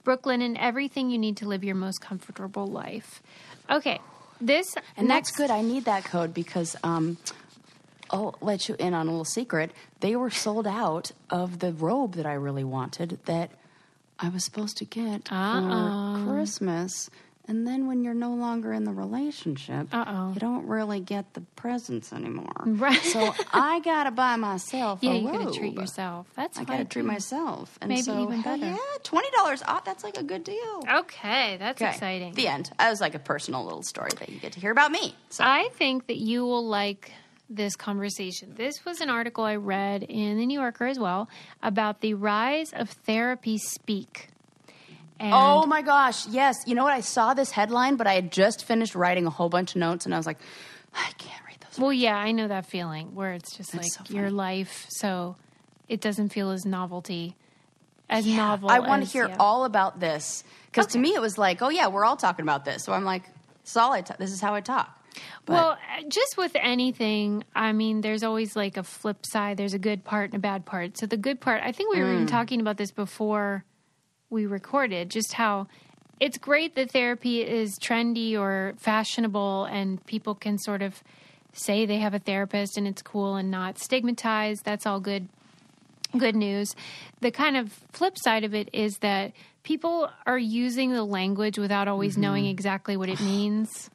[0.04, 3.24] Brooklinen everything you need to live your most comfortable life.
[3.72, 4.00] Okay,
[4.42, 5.50] this And next that's good.
[5.50, 7.18] I need that code because um
[8.12, 9.72] I'll let you in on a little secret.
[10.02, 13.50] They were sold out of the robe that I really wanted that
[14.20, 16.26] I was supposed to get Uh-oh.
[16.26, 17.10] for Christmas.
[17.48, 20.34] And then when you're no longer in the relationship, Uh-oh.
[20.34, 22.52] you don't really get the presents anymore.
[22.66, 23.02] Right.
[23.04, 25.00] So I gotta buy myself.
[25.02, 26.28] Yeah, a you gotta treat yourself.
[26.36, 26.66] That's fine.
[26.68, 27.78] I gotta treat myself.
[27.82, 28.66] And Maybe so, even better.
[28.66, 29.86] Yeah, twenty dollars off.
[29.86, 30.84] That's like a good deal.
[30.92, 32.34] Okay, that's Okay, exciting.
[32.34, 32.72] The end.
[32.80, 35.14] That was like a personal little story that you get to hear about me.
[35.30, 37.12] So I think that you will like
[37.48, 38.54] this conversation.
[38.56, 41.30] This was an article I read in the New Yorker as well
[41.62, 44.30] about the rise of therapy speak.
[45.20, 46.58] And Oh my gosh, yes.
[46.68, 46.94] You know what?
[46.94, 50.06] I saw this headline, but I had just finished writing a whole bunch of notes
[50.06, 50.40] and I was like,
[50.94, 51.80] I can't read those.
[51.80, 55.36] well, yeah, I know that feeling where it's just That's like so your life, so
[55.88, 57.36] it doesn't feel as novelty,
[58.10, 58.70] as Yeah, novel.
[58.70, 59.38] I want to hear yeah.
[59.40, 62.66] all about this because to me it was like, oh yeah, we're all talking about
[62.66, 62.84] this.
[62.84, 63.24] So I'm like,
[63.64, 64.92] this is all I ta- this is how I talk.
[65.46, 69.56] But well, uh, just with anything, I mean, there's always like a flip side.
[69.56, 70.98] There's a good part and a bad part.
[70.98, 72.14] So the good part, I think we were Mm.
[72.16, 73.64] even talking about this before
[74.30, 75.68] we recorded, just how
[76.20, 81.04] it's great that therapy is trendy or fashionable and people can sort of
[81.54, 84.64] say they have a therapist and it's cool and not stigmatized.
[84.66, 85.28] That's all good
[86.18, 86.76] good news.
[87.20, 89.34] The kind of flip side of it is that
[89.64, 92.22] people are using the language without always Mm-hmm.
[92.22, 93.90] knowing exactly what it means.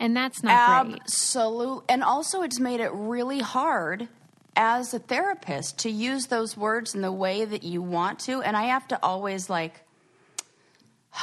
[0.00, 1.00] And that's not great.
[1.02, 4.08] absolute, and also it's made it really hard
[4.58, 8.56] as a therapist to use those words in the way that you want to, and
[8.56, 9.80] I have to always like,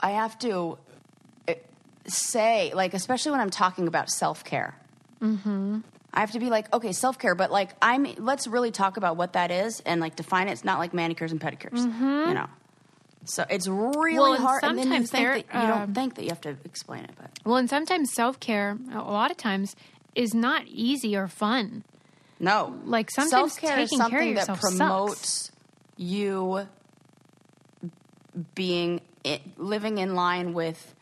[0.00, 0.78] I have to
[1.48, 1.54] uh,
[2.06, 4.76] say like, especially when I'm talking about self care.
[5.20, 5.80] Mm-hmm.
[6.12, 8.06] I have to be like, okay, self care, but like, I'm.
[8.18, 10.52] Let's really talk about what that is and like define it.
[10.52, 12.46] It's not like manicures and pedicures, you know.
[13.24, 14.16] So it's really Mm-hmm.
[14.18, 16.22] Well, and hard, and then you sometimes think there- that you um, don't think that
[16.22, 19.74] you have to explain it, but Well, and sometimes self care, a lot of times,
[20.14, 21.84] is not easy or fun.
[22.40, 22.78] no.
[22.84, 24.76] Like, sometimes self care is taking care of something that yourself sucks.
[24.76, 25.52] promotes
[25.96, 26.66] you
[28.54, 29.00] being
[29.56, 30.94] living in line with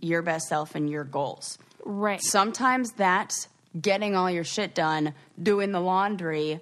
[0.00, 1.58] your best self and your goals.
[1.84, 2.20] Right.
[2.22, 3.48] Sometimes that's
[3.80, 6.60] getting all your shit done, doing the laundry,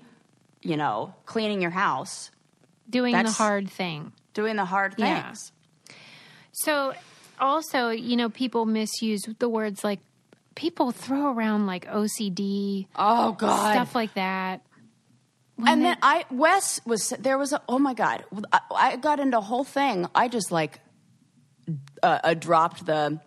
[0.63, 2.31] you know, cleaning your house,
[2.89, 4.13] Doing the hard thing.
[4.35, 5.23] doing the hard Yeah.
[5.23, 5.53] things.
[6.53, 6.95] So,
[7.39, 10.01] also, you know, people misuse the words like
[10.55, 13.73] people throw around like OCD, Oh God.
[13.75, 14.63] stuff like that.
[15.57, 18.97] When and they- then I Wes was there was a oh my god I, I
[18.97, 20.81] got into a whole thing I just like
[22.03, 23.21] uh, uh, dropped the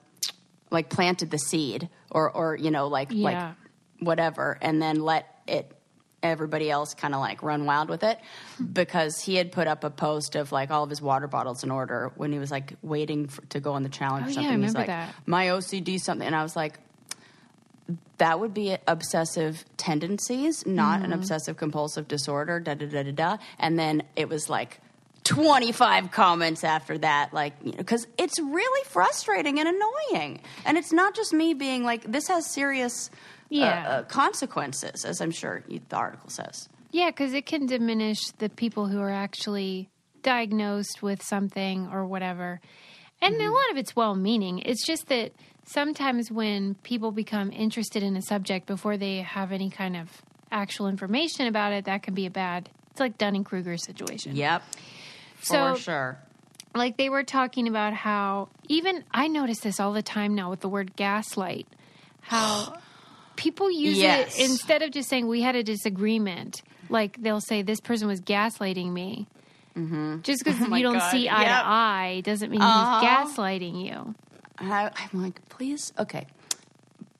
[0.72, 3.24] like planted the seed or or you know like Yeah.
[3.24, 3.56] like
[4.00, 5.72] whatever and then let it
[6.24, 8.18] everybody else kind of like run wild with it
[8.72, 11.70] because he had put up a post of like all of his water bottles in
[11.70, 14.40] order when he was like waiting for, to go on the challenge Oh, or yeah,
[14.40, 15.14] I something he's remember like that.
[15.28, 16.80] my OCD something and I was like
[18.18, 21.06] that would be obsessive tendencies, not Mm-hmm.
[21.06, 22.60] an obsessive compulsive disorder.
[22.60, 23.38] Da da da da da.
[23.60, 24.80] And then it was like
[25.24, 30.42] twenty five comments after that, like you know, because it's really frustrating and annoying.
[30.66, 33.10] And it's not just me being like, this has serious
[33.52, 36.70] uh, uh, consequences, as I'm sure you, the article says.
[36.92, 39.90] Yeah, because it can diminish the people who are actually
[40.22, 42.62] diagnosed with something or whatever.
[43.24, 43.48] And Mm-hmm.
[43.48, 44.60] a lot of it's well meaning.
[44.60, 45.32] It's just that
[45.66, 50.88] sometimes when people become interested in a subject before they have any kind of actual
[50.88, 54.36] information about it, that can be a bad, it's like Dunning Kruger situation.
[54.36, 54.62] Yep,
[55.42, 56.18] So- for sure.
[56.76, 60.62] Like they were talking about how, even I notice this all the time now with
[60.62, 61.68] the word gaslight,
[62.22, 62.74] how
[63.36, 64.38] people use Yes.
[64.40, 68.22] it instead of just saying we had a disagreement, like they'll say this person was
[68.22, 69.28] gaslighting me.
[69.78, 70.22] Mm-hmm.
[70.22, 71.50] Just because Oh you don't God, see eye yep.
[71.50, 73.00] to eye doesn't mean Uh-huh.
[73.26, 74.16] he's gaslighting you.
[74.60, 76.28] I, I'm like, please, okay,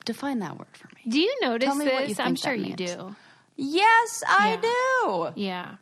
[0.04, 1.02] define that word for me.
[1.10, 2.18] Do you notice Tell me what this?
[2.18, 2.94] you I'm think sure that you means.
[2.94, 3.16] do.
[3.56, 5.32] Yes, I Yeah.
[5.34, 5.40] do.
[5.40, 5.74] Yeah.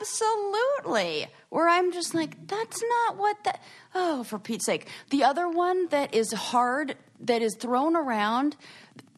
[0.00, 1.26] Absolutely.
[1.50, 3.62] Where I'm just like, that's not what that.
[3.94, 4.86] Oh, for Pete's sake.
[5.10, 8.56] The other one that is hard, that is thrown around,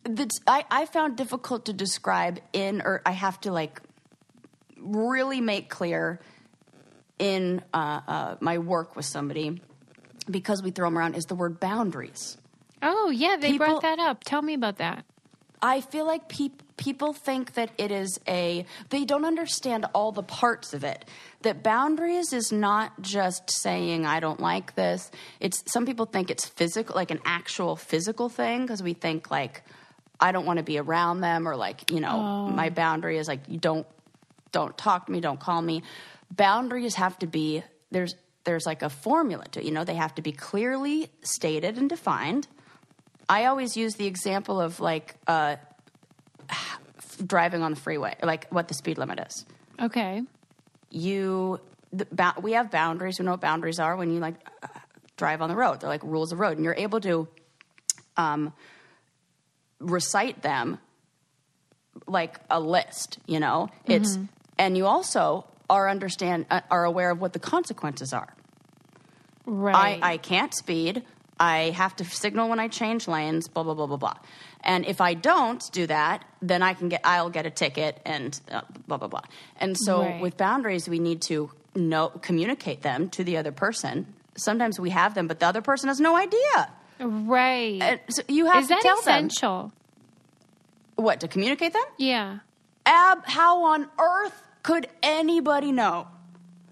[0.05, 3.81] that I, I found difficult to describe in, or I have to like
[4.79, 6.21] really make clear
[7.21, 9.61] in uh, uh, my work with somebody
[10.29, 12.37] because we throw them around is the word boundaries.
[12.83, 14.25] Oh, yeah, they People- brought that up.
[14.25, 15.05] Tell me about that.
[15.63, 20.23] I feel like peop people think that it is a, they don't understand all the
[20.23, 21.05] parts of it.
[21.43, 25.11] That boundaries is not just saying, I don't like this.
[25.41, 29.63] It's, some people think it's physical, like an actual physical thing, because we think like,
[30.19, 33.41] I don't want to be around them, or like, you know, my boundary is like,
[33.47, 33.87] you don't,
[34.53, 35.83] don't talk to me, don't call me.
[36.31, 38.15] Boundaries have to be, there's,
[38.45, 41.89] there's like a formula to it, you know, they have to be clearly stated and
[41.89, 42.47] defined.
[43.29, 45.57] I always use the example of like uh,
[47.27, 49.45] driving on the freeway, like what the speed limit is.
[49.81, 50.23] Okay.
[50.91, 51.61] You,
[51.93, 53.19] the, ba- we have boundaries.
[53.19, 54.69] We know what boundaries are when you like uh,
[55.17, 55.81] drive on the road.
[55.81, 57.29] They're like rules of road, and you're able to
[58.17, 58.53] um,
[59.79, 60.79] recite them
[62.07, 63.19] like a list.
[63.27, 64.19] You know, it's
[64.59, 68.35] and you also are understand uh, are aware of what the consequences are.
[69.47, 70.03] Right.
[70.03, 71.03] I, I can't speed.
[71.39, 73.49] I have to signal when I change lanes.
[73.49, 74.15] Blah blah blah blah blah.
[74.63, 78.39] And if I don't do that, then I can get I'll get a ticket and
[78.53, 79.23] uh, blah blah blah.
[79.57, 80.21] And so Right.
[80.21, 84.07] with boundaries, we need to know communicate them to the other person.
[84.37, 86.71] Sometimes we have them, but the other person has no idea.
[87.01, 88.01] right.
[88.11, 89.73] So you have Is to that tell essential?
[90.97, 91.83] them what to communicate them.
[91.97, 92.39] Yeah.
[92.85, 96.09] Ab, how on earth could anybody know?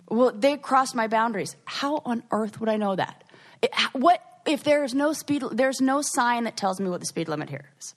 [0.09, 1.57] Well, they crossed my boundaries.
[1.65, 3.25] How on earth would I know that?
[3.63, 5.43] It, what if there's no speed?
[5.53, 7.95] There's no sign that tells me what the speed limit here is.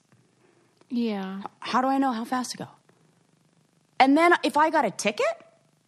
[0.90, 1.42] Yeah.
[1.60, 2.68] How do I know how fast to go?
[3.98, 5.26] And then if I got a ticket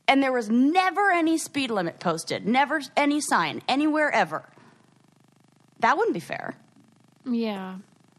[0.09, 4.49] and there was never any speed limit posted, never any sign anywhere ever,
[5.81, 6.55] that wouldn't be fair.
[7.27, 7.77] Yeah.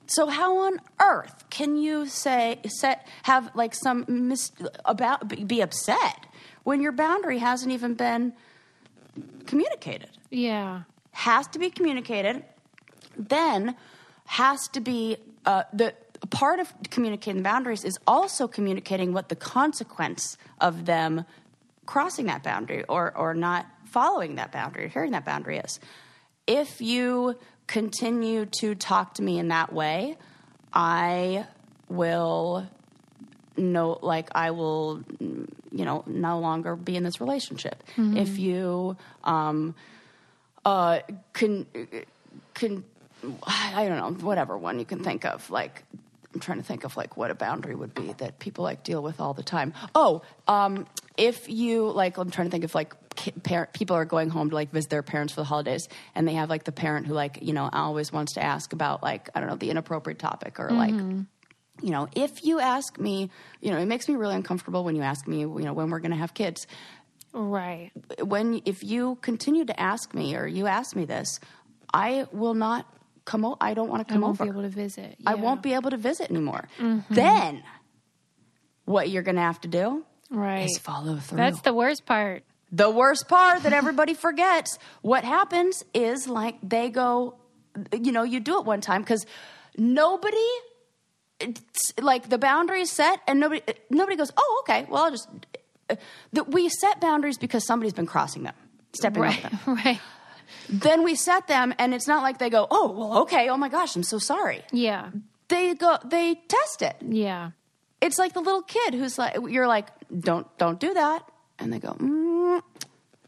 [0.08, 4.52] So how on earth can you say set have like some mis-
[4.86, 6.28] about be- upset
[6.64, 8.34] when your boundary hasn't even been
[9.46, 10.10] communicated?
[10.30, 10.84] Yeah.
[11.12, 12.44] Has to be communicated.
[13.18, 13.76] Then
[14.26, 15.94] has to be uh, the
[16.30, 21.26] part of communicating the boundaries is also communicating what the consequence of them
[21.86, 25.80] crossing that boundary or or not following that boundary, hearing that boundary is.
[26.48, 30.18] If you continue to talk to me in that way,
[30.74, 31.46] I
[31.90, 32.68] will
[33.58, 37.84] no like I will you know no longer be in this relationship.
[37.98, 39.76] If you um
[40.66, 41.00] uh
[41.34, 41.66] can
[42.54, 42.84] can
[43.48, 45.84] I don't know whatever one you can think of like
[46.36, 49.02] I'm trying to think of like what a boundary would be that people like deal
[49.02, 49.74] with all the time.
[49.96, 52.94] Oh, um, if you like, I'm trying to think of like
[53.74, 56.50] people are going home to like visit their parents for the holidays, and they have
[56.50, 59.50] like the parent who like you know always wants to ask about like I don't
[59.50, 61.22] know the inappropriate topic or like mm-hmm.
[61.82, 63.30] you know, if you ask me,
[63.62, 66.00] you know, it makes me really uncomfortable when you ask me, you know, when we're
[66.00, 66.68] going to have kids.
[67.34, 67.92] Right.
[68.22, 71.42] When if you continue to ask me or you ask me this,
[71.94, 72.86] I will not
[73.26, 73.44] come.
[73.44, 74.46] O- I don't want to come I won't over.
[74.46, 75.18] be able to visit.
[75.26, 76.70] I won't be able to visit anymore.
[76.80, 77.14] Mm-hmm.
[77.14, 77.64] Then,
[78.86, 80.66] what you're going to have to do Right.
[80.66, 81.38] is follow through.
[81.38, 82.44] That's the worst part.
[82.76, 84.78] The worst part that everybody forgets.
[85.02, 87.36] What happens is like they go,
[87.94, 89.26] you know, you do it one time because
[89.78, 90.48] nobody,
[91.40, 95.30] it's like the boundary is set and nobody, nobody goes, oh, okay, well, I'll just.
[96.34, 98.56] That we set boundaries because somebody's been crossing them,
[98.94, 99.42] stepping Right.
[99.44, 99.60] them.
[99.86, 100.00] right.
[100.68, 103.70] Then we set them, and it's not like they go, oh, well, okay, oh my
[103.70, 104.64] gosh, I'm so sorry.
[104.72, 105.12] Yeah.
[105.48, 106.96] They go, they test it.
[107.08, 107.52] Yeah.
[108.02, 109.88] It's like the little kid who's like, you're like,
[110.20, 111.22] don't don't do that,
[111.60, 112.62] and they go, mm,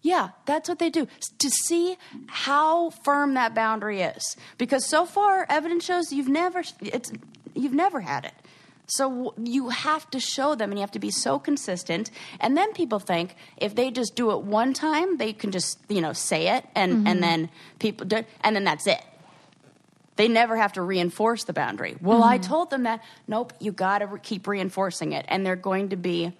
[0.01, 1.07] yeah, that's what they do
[1.39, 4.35] to see how firm that boundary is.
[4.57, 7.11] Because so far, evidence shows you've never it's
[7.55, 8.33] you've never had it.
[8.89, 12.09] So you have to show them, and you have to be so consistent.
[12.39, 15.99] And then people think if they just do it one time, they can just you
[15.99, 19.01] know say it, and and then people do, and then that's it.
[20.17, 21.95] They never have to reinforce the boundary.
[22.01, 23.03] Well, I told them that.
[23.27, 25.25] Nope, you got to re- keep reinforcing it.
[25.27, 26.33] And they're going to be,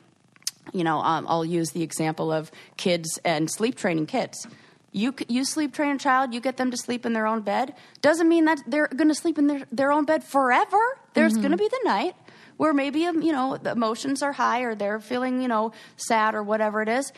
[0.73, 4.47] you know, um, I'll use the example of kids and sleep training kids.
[4.91, 7.75] You, you sleep train a child, you get them to sleep in their own bed.
[8.01, 10.79] Doesn't mean that they're going to sleep in their, their own bed forever.
[11.13, 12.15] There's going to be the night
[12.57, 16.35] where maybe, um, you know, the emotions are high or they're feeling, you know, sad
[16.35, 17.11] or whatever it is.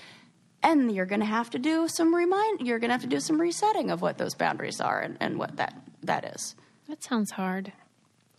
[0.61, 2.67] And you're going to have to do some remind.
[2.67, 5.39] You're going to have to do some resetting of what those boundaries are and, and
[5.39, 6.55] what that that is.
[6.89, 7.71] That sounds hard.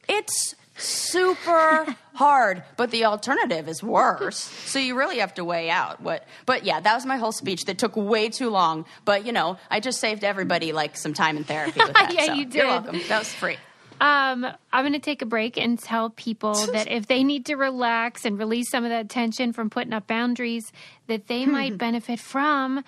[0.08, 4.36] It's super hard, but the alternative is worse.
[4.38, 6.26] So you really have to weigh out what.
[6.46, 8.84] But yeah, that was my whole speech that took way too long.
[9.04, 12.12] But you know, I just saved everybody like some time in therapy with that.
[12.12, 12.64] Yeah, so you You're did.
[12.66, 13.00] welcome.
[13.08, 13.56] That was free.
[14.00, 17.56] Um, I'm going to take a break and tell people that if they need to
[17.56, 20.72] relax and release some of that tension from putting up boundaries,
[21.06, 22.82] that they might benefit from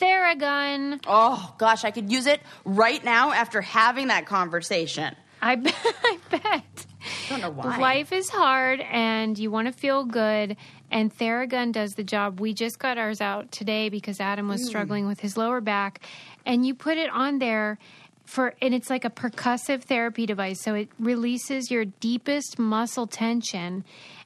[0.00, 1.00] Theragun.
[1.06, 5.14] Oh gosh, I could use it right now after having that conversation.
[5.40, 5.74] I bet.
[5.84, 6.86] I bet.
[7.28, 7.78] Don't know why.
[7.78, 10.56] Life is hard and you want to feel good.
[10.90, 12.40] And Theragun does the job.
[12.40, 14.50] We just got ours out today because Adam Mm.
[14.50, 16.00] was struggling with his lower back.
[16.44, 17.78] And you put it on there
[18.24, 20.60] for, and it's like a percussive therapy device.
[20.62, 23.84] So it releases your deepest muscle tension.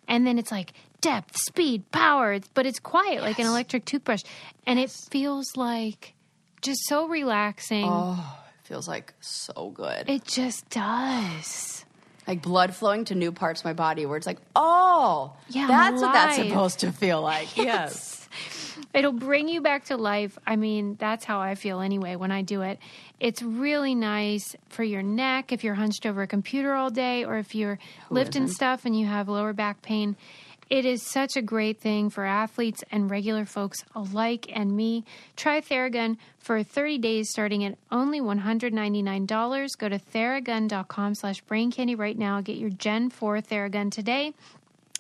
[0.09, 2.33] And then it's like depth, speed, power.
[2.35, 4.23] It's, but it's quiet, like an electric toothbrush.
[4.67, 6.15] And it feels like
[6.61, 7.87] just so relaxing.
[7.89, 10.09] Oh, it feels like so good.
[10.11, 11.85] It just does.
[12.31, 16.01] Like blood flowing to new parts of my body where it's like, oh, Yeah, that's
[16.01, 17.57] what that's supposed to feel like.
[17.57, 18.29] Yes.
[18.95, 20.39] It'll bring you back to life.
[20.47, 22.79] I mean, that's how I feel anyway when I do it.
[23.19, 27.37] It's really nice for your neck if you're hunched over a computer all day or
[27.37, 27.79] if you're
[28.09, 30.17] lifting stuff and you have lower back pain.
[30.71, 35.05] It is such a great thing for athletes and regular folks alike and me.
[35.35, 39.79] Try Theragun for 30 days starting at only $199.
[39.79, 42.41] Go to theragun.com slash brain candy right now.
[42.41, 44.33] Get your Gen 4 Theragun today.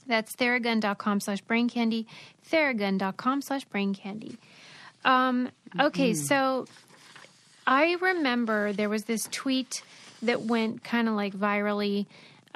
[0.08, 2.08] That's theragun.com slash brain candy.
[2.50, 4.38] Theragun.com slash brain candy.
[5.04, 6.66] Um, okay, so
[7.64, 9.82] I remember there was this tweet
[10.22, 12.06] that went kind of like virally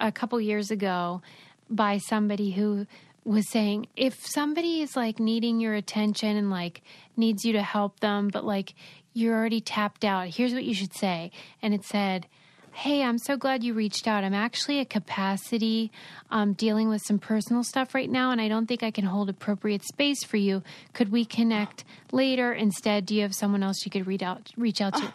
[0.01, 1.23] a couple years ago
[1.71, 2.87] by somebody who
[3.25, 6.83] was saying if somebody is like needing your attention and like
[7.17, 8.75] needs you to help them, but like
[9.15, 11.31] you're already tapped out, here's what you should say.
[11.63, 12.27] And it said,
[12.73, 14.25] Hey, I'm so glad you reached out.
[14.25, 15.93] I'm actually at capacity
[16.33, 19.31] um, dealing with some personal stuff right now, and I don't think I can hold
[19.31, 20.65] appropriate space for you.
[20.93, 22.53] Could we connect later?
[22.53, 25.13] Instead, do you have someone else you could reach out reach out to?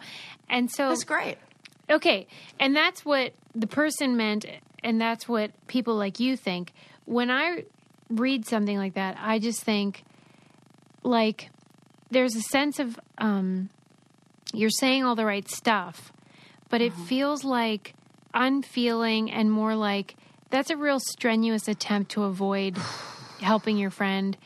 [0.48, 1.36] And so That's great.
[1.90, 2.26] Okay.
[2.58, 4.46] And that's what the person meant,
[4.82, 6.72] and that's what people like you think.
[7.04, 7.64] When I
[8.10, 10.04] read something like that, I just think,
[11.02, 11.50] like,
[12.10, 13.70] there's a sense of um,
[14.52, 16.12] you're saying all the right stuff,
[16.68, 17.94] but it feels like
[18.34, 20.14] unfeeling and more like
[20.50, 22.76] that's a real strenuous attempt to avoid
[23.40, 24.36] helping your friend.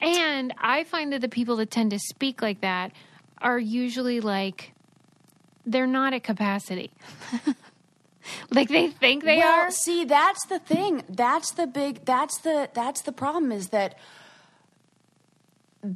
[0.00, 2.92] And I find that the people that tend to speak like that
[3.38, 4.72] are usually like,
[5.66, 6.90] they're not at capacity.
[8.50, 9.70] like they think they well, are.
[9.70, 11.02] see, that's the thing.
[11.08, 12.04] That's the big.
[12.04, 13.52] That's the that's the problem.
[13.52, 13.96] Is that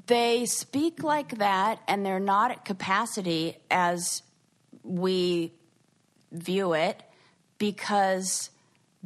[0.07, 4.23] they speak like that, and they're not at capacity as
[4.83, 5.53] we
[6.33, 7.03] view it,
[7.59, 8.51] because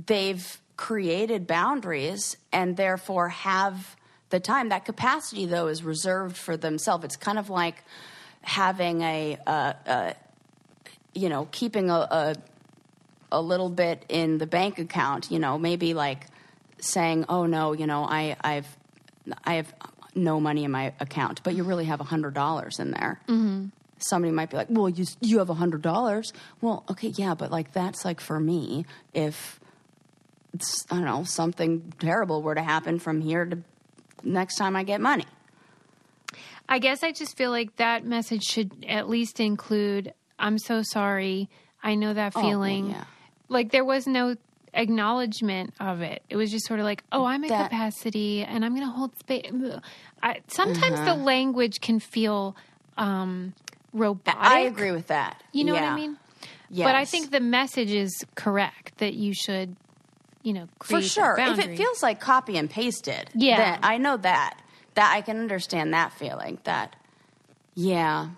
[0.07, 3.97] they've created boundaries and therefore have
[4.31, 4.69] the time.
[4.71, 7.05] That capacity, though, is reserved for themselves.
[7.05, 7.83] It's kind of like
[8.43, 10.15] having a, a, a
[11.15, 12.35] you know, keeping a, a
[13.31, 16.27] a little bit in the bank account, you know, maybe like
[16.81, 18.67] saying, "Oh no, you know, I I've
[19.45, 19.73] I have
[20.15, 23.21] no money in my account," but you really have a hundred dollars in there.
[23.29, 23.67] Mm-hmm.
[23.99, 27.51] Somebody might be like, "Well, you you have a hundred dollars." Well, okay, yeah, but
[27.51, 29.59] like that's like for me if
[30.55, 33.59] it's, I don't know something terrible were to happen from here to
[34.23, 35.27] next time I get money.
[36.69, 41.49] I guess I just feel like that message should at least include I'm so sorry.
[41.83, 42.91] I know that Oh, well, feeling.
[42.91, 43.05] yeah.
[43.49, 44.37] Like there was no
[44.75, 46.23] acknowledgement of it.
[46.29, 48.93] It was just sort of like, oh, I'm at That- capacity and I'm going to
[48.93, 49.51] hold space.
[50.23, 51.25] I, sometimes the Uh-huh.
[51.25, 52.57] language can feel
[52.97, 53.55] um,
[53.93, 54.41] robotic.
[54.41, 55.43] I agree with that.
[55.53, 56.17] You know what I mean?
[56.71, 59.77] But I think the message is correct that you should,
[60.43, 61.37] you know, for sure.
[61.39, 63.57] If it feels like copy and pasted, Yeah.
[63.57, 64.61] then I know that.
[64.95, 66.59] That I can understand that feeling.
[66.65, 66.95] That,
[67.75, 68.31] yeah,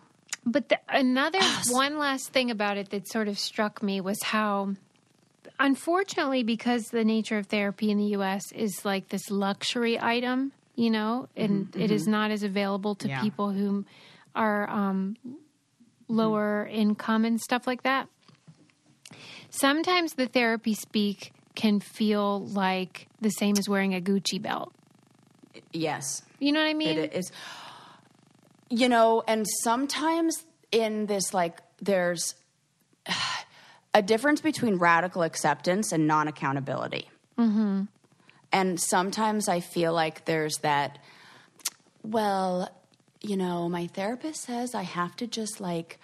[0.44, 1.40] But the, another
[1.70, 4.74] one last thing about it that sort of struck me was how,
[5.60, 8.50] unfortunately, because the nature of therapy in the U.S.
[8.52, 13.20] is like this luxury item, you know, and it is not as available to Yeah.
[13.22, 13.84] people who
[14.34, 15.16] are um,
[16.08, 18.08] lower income and stuff like that.
[19.50, 24.72] Sometimes the therapy speak can feel like the same as wearing a Gucci belt.
[25.72, 26.98] yes, You know what I mean?
[26.98, 27.30] it is.
[28.70, 32.34] You know, and sometimes in this, like, there's
[33.94, 37.08] a difference between radical acceptance and non accountability.
[37.38, 37.84] Mm-hmm.
[38.52, 40.98] And sometimes I feel like there's that,
[42.02, 42.68] well,
[43.20, 45.98] you know, my therapist says I have to just like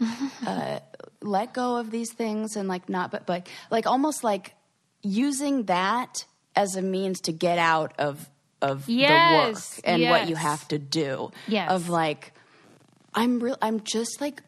[0.46, 0.80] uh,
[1.20, 4.54] let go of these things and like not, but, but like almost like
[5.02, 6.24] using that
[6.56, 8.28] as a means to get out of
[8.60, 11.32] of the work Yes, and what you have to do.
[11.48, 11.70] Yes.
[11.70, 12.32] Of like,
[13.12, 13.58] I'm real.
[13.60, 14.42] I'm just like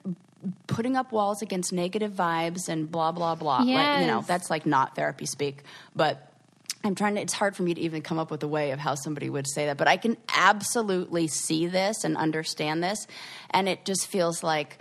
[0.67, 3.59] putting up walls against negative vibes and blah blah blah.
[3.59, 5.63] Like, you know, that's like not therapy speak,
[5.95, 6.31] but.
[6.87, 8.79] I'm trying to, it's hard for me to even come up with a way of
[8.79, 13.07] how somebody would say that, but I can absolutely see this and understand this.
[13.49, 14.77] And it just feels like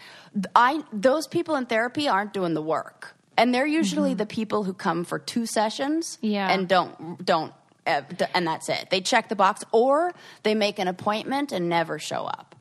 [0.53, 3.15] I, those people in therapy aren't doing the work.
[3.37, 6.27] And they're usually the people who come for two sessions Mm-hmm.
[6.27, 6.51] Yeah.
[6.51, 7.53] and don't, don't,
[7.87, 8.01] uh,
[8.33, 8.89] and that's it.
[8.89, 12.52] They check the box or they make an appointment and never show up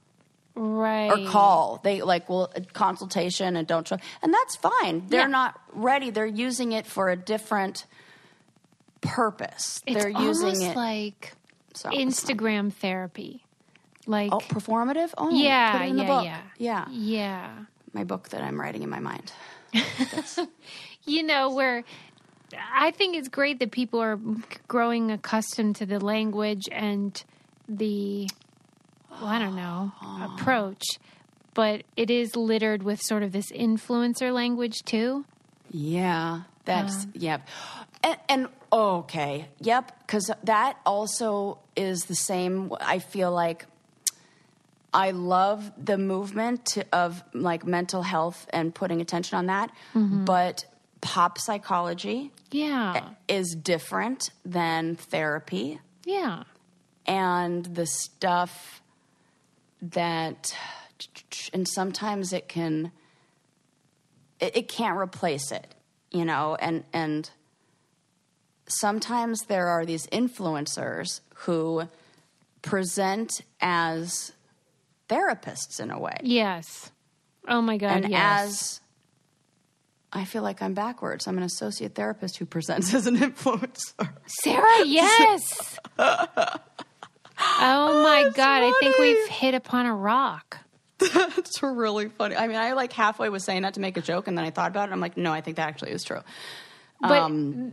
[0.54, 1.10] right.
[1.10, 1.80] or call.
[1.82, 5.06] They like well uh, consultation and don't show, and that's fine.
[5.08, 5.26] They're Yeah.
[5.26, 6.10] not ready.
[6.10, 7.86] They're using it for a different
[9.00, 9.82] purpose.
[9.86, 11.34] It's They're using it like
[11.74, 13.44] So, Instagram therapy.
[14.06, 15.12] Like Oh, performative.
[15.16, 16.24] Oh, yeah, put it in the yeah, book.
[16.24, 16.86] yeah, yeah.
[16.90, 17.50] yeah.
[17.92, 19.32] My book that I'm writing in my mind.
[21.04, 21.82] You know where
[22.72, 24.20] I think it's great that people are
[24.68, 27.20] growing accustomed to the language and
[27.68, 28.28] the
[29.20, 30.34] well, I don't know, ah.
[30.34, 30.82] approach,
[31.54, 35.24] but it is littered with sort of this influencer language too.
[35.70, 37.46] Yeah, that's yep.
[38.02, 42.72] And, and okay, yep, because that also is the same.
[42.80, 43.66] I feel like
[44.92, 50.24] I love the movement to- of like mental health and putting attention on that, mm-hmm.
[50.24, 50.64] but
[51.00, 53.10] pop psychology Yeah.
[53.26, 56.44] is different than therapy Yeah.
[57.06, 58.81] and the stuff
[59.82, 60.54] that
[61.52, 62.92] and sometimes it can
[64.40, 65.74] it, it can't replace it
[66.12, 67.30] you know and and
[68.66, 71.88] sometimes there are these influencers who
[72.62, 74.32] present as
[75.08, 76.90] therapists in a way Yes.
[77.48, 78.04] Oh my God.
[78.04, 78.42] and yes.
[78.44, 78.80] as
[80.12, 81.26] I feel like I'm backwards.
[81.26, 84.10] I'm an associate therapist who presents as an influencer.
[84.26, 85.78] Sarah, yes.
[87.60, 88.62] oh my God.
[88.62, 90.58] I think we've hit upon a rock.
[90.98, 92.36] That's really funny.
[92.36, 94.50] I mean, I like halfway was saying that to make a joke, and then I
[94.50, 94.92] thought about it.
[94.92, 96.20] I'm like, no, I think that actually is true.
[97.00, 97.72] But Um,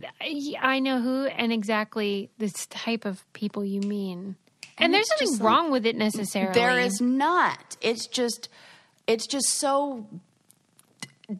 [0.60, 4.34] I know who and exactly this type of people you mean.
[4.76, 6.52] And, And there's nothing like- wrong with it necessarily.
[6.54, 7.76] There is not.
[7.80, 8.48] It's just,
[9.06, 10.06] it's just so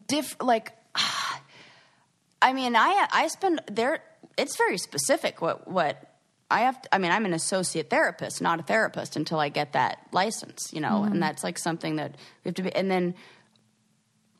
[0.07, 0.37] diff.
[0.41, 0.71] Like,
[2.41, 3.99] I mean, I I spend there.
[4.37, 5.41] It's very specific.
[5.41, 6.10] What what
[6.51, 6.81] I have.
[6.81, 10.71] To, I mean, I'm an associate therapist, not a therapist, until I get that license.
[10.73, 11.13] You know, Mm-hmm.
[11.13, 12.11] and that's like something that
[12.43, 12.75] we have to be.
[12.75, 13.15] And then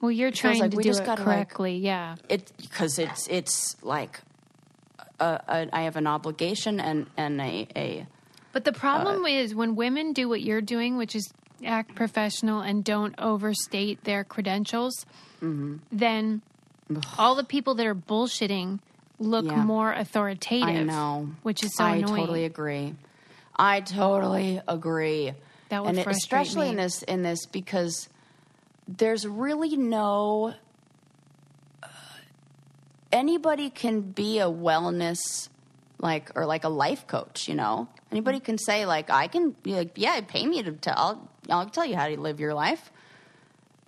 [0.01, 1.78] Well, you're trying like to we do just it gotta, like- correctly.
[1.78, 2.16] yeah.
[2.30, 4.20] it because it's it's like.
[5.20, 8.07] A, a, I have an obligation and and a, a
[8.53, 11.32] But the Uh, problem is when women do what you're doing, which is
[11.64, 15.05] act professional and don't overstate their credentials,
[15.41, 15.78] Mm-hmm.
[15.91, 16.41] then
[17.20, 18.80] all the people that are bullshitting
[19.22, 19.63] look Yeah.
[19.63, 20.67] more authoritative.
[20.67, 21.30] I know.
[21.43, 22.15] Which is so I annoying.
[22.15, 22.95] totally agree.
[23.55, 25.34] I totally agree.
[25.69, 26.72] That would and it- frustrate especially me.
[26.72, 28.09] in this in this because
[28.88, 30.53] there's really no
[31.84, 31.88] uh,
[33.11, 35.49] anybody can be a wellness
[35.99, 37.88] like or like a life coach, you know.
[38.11, 41.69] Anybody can say like I can be like yeah, pay me to tell I'll, I'll
[41.69, 42.91] tell you how to live your life.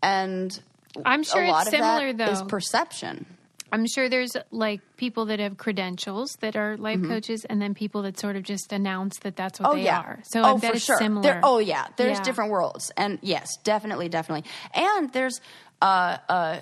[0.01, 0.57] And
[1.05, 2.45] I'm sure a lot it's of similar that is though.
[2.47, 3.25] perception.
[3.73, 8.03] I'm sure there's like people that have credentials that are life coaches, and then people
[8.03, 9.79] that sort of just announce that that's what Mm-hmm.
[9.79, 9.99] Oh they yeah.
[9.99, 10.19] are.
[10.23, 10.97] So oh, I bet for it's sure.
[10.97, 11.23] similar.
[11.23, 11.87] There, oh yeah.
[11.97, 12.23] There's Yeah.
[12.23, 14.49] different worlds, and yes, definitely, definitely.
[14.75, 15.41] And there's
[15.81, 16.59] uh, uh,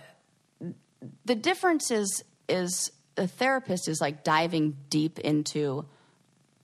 [1.25, 5.85] the difference is is a therapist is like diving deep into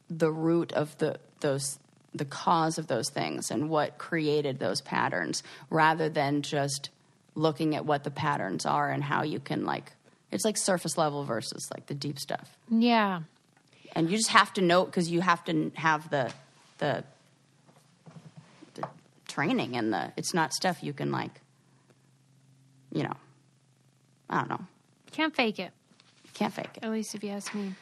[0.09, 1.77] the root of the those
[2.13, 6.89] the cause of those things and what created those patterns, rather than just
[7.35, 9.91] looking at what the patterns are and how you can like.
[10.31, 13.21] It's like surface level versus like the deep stuff Yeah.
[13.95, 16.31] and you just have to know because you have to have the
[16.79, 17.03] the
[18.75, 18.83] the
[19.27, 21.41] training and the it's not stuff you can like
[22.91, 23.15] you know
[24.29, 24.61] i don't know
[25.11, 25.71] Can't fake it.
[26.33, 27.73] can't fake it At least if you ask me.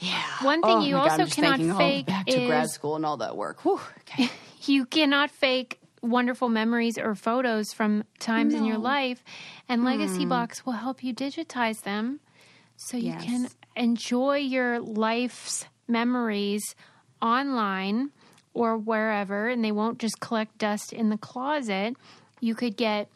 [0.00, 2.68] yeah One thing Oh you God, also I'm just cannot oh, fake back to grad
[2.70, 4.28] school and all that work Whew, okay.
[4.66, 9.22] You cannot fake wonderful memories or photos from times in your life,
[9.68, 12.20] and Legacy Box will help you digitize them
[12.76, 13.24] so you Yes.
[13.24, 16.62] can enjoy your life's memories
[17.20, 18.10] online
[18.54, 21.96] or wherever, and they won't just collect dust in the closet.
[22.40, 23.08] You could get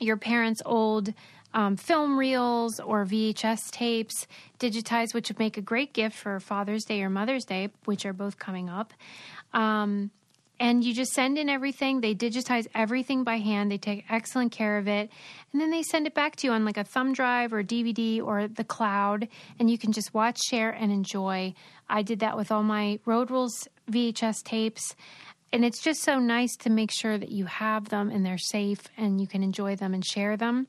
[0.00, 1.14] your parents' old
[1.54, 4.26] um, film reels or VHS tapes
[4.58, 8.12] digitized, which would make a great gift for Father's Day or Mother's Day, which are
[8.12, 8.92] both coming up.
[9.54, 10.10] Um,
[10.60, 12.00] and you just send in everything.
[12.00, 13.70] They digitize everything by hand.
[13.70, 15.10] They take excellent care of it.
[15.52, 18.22] And then they send it back to you on like a thumb drive or DVD
[18.22, 19.28] or the cloud.
[19.58, 21.54] And you can just watch, share, and enjoy.
[21.88, 24.96] I did that with all my Road Rules VHS tapes.
[25.52, 28.82] And it's just so nice to make sure that you have them and they're safe
[28.96, 30.66] and you can enjoy them and share them.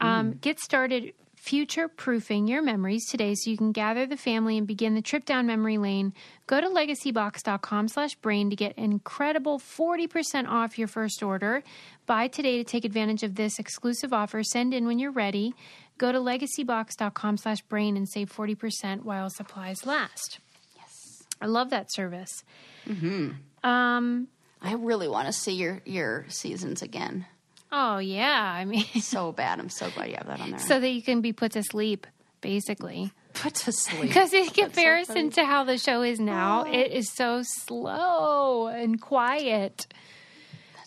[0.00, 4.66] Um, get started future proofing your memories today so you can gather the family and
[4.66, 6.12] begin the trip down memory lane.
[6.46, 11.62] Go to legacybox.com slash brain to get incredible 40% off your first order.
[12.04, 14.42] Buy today to take advantage of this exclusive offer.
[14.42, 15.54] Send in when you're ready.
[15.96, 20.40] Go to legacybox.com slash brain and save 40% while supplies last.
[20.76, 21.22] Yes.
[21.40, 22.44] I love that service.
[22.84, 23.30] Hmm.
[23.64, 24.28] Um,
[24.62, 27.26] i really want to see your your seasons again
[27.72, 28.42] oh, yeah.
[28.56, 31.02] I mean, so bad i'm so glad you have that on there so that you
[31.02, 32.06] can be put to sleep,
[32.40, 33.12] basically.
[33.34, 36.92] put to sleep Because in That's so comparison to how the show is now, it
[36.92, 39.86] is so slow and quiet.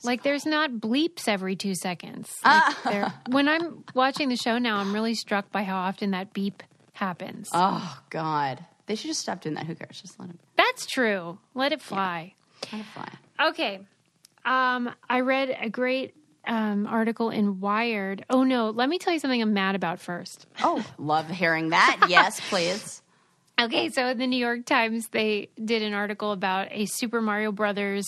[0.04, 2.30] like there's not bleeps every two seconds.
[2.46, 6.34] Like, there- when I'm watching the show now, I'm really struck by how often that
[6.34, 6.64] beep
[6.94, 7.50] happens.
[7.54, 11.40] oh god they should just stop doing that who cares just let it, That's true.
[11.56, 12.34] Let it fly.
[12.72, 13.10] let it fly
[13.50, 13.80] Okay.
[14.46, 16.14] Um, I read a great
[16.46, 18.26] um, article in Wired.
[18.30, 20.46] Oh no, let me tell you something I'm mad about first.
[20.62, 22.06] Oh, love hearing that.
[22.10, 23.02] Yes, please.
[23.60, 27.52] Okay, so in the New York Times, they did an article about a Super Mario
[27.52, 28.06] Brothers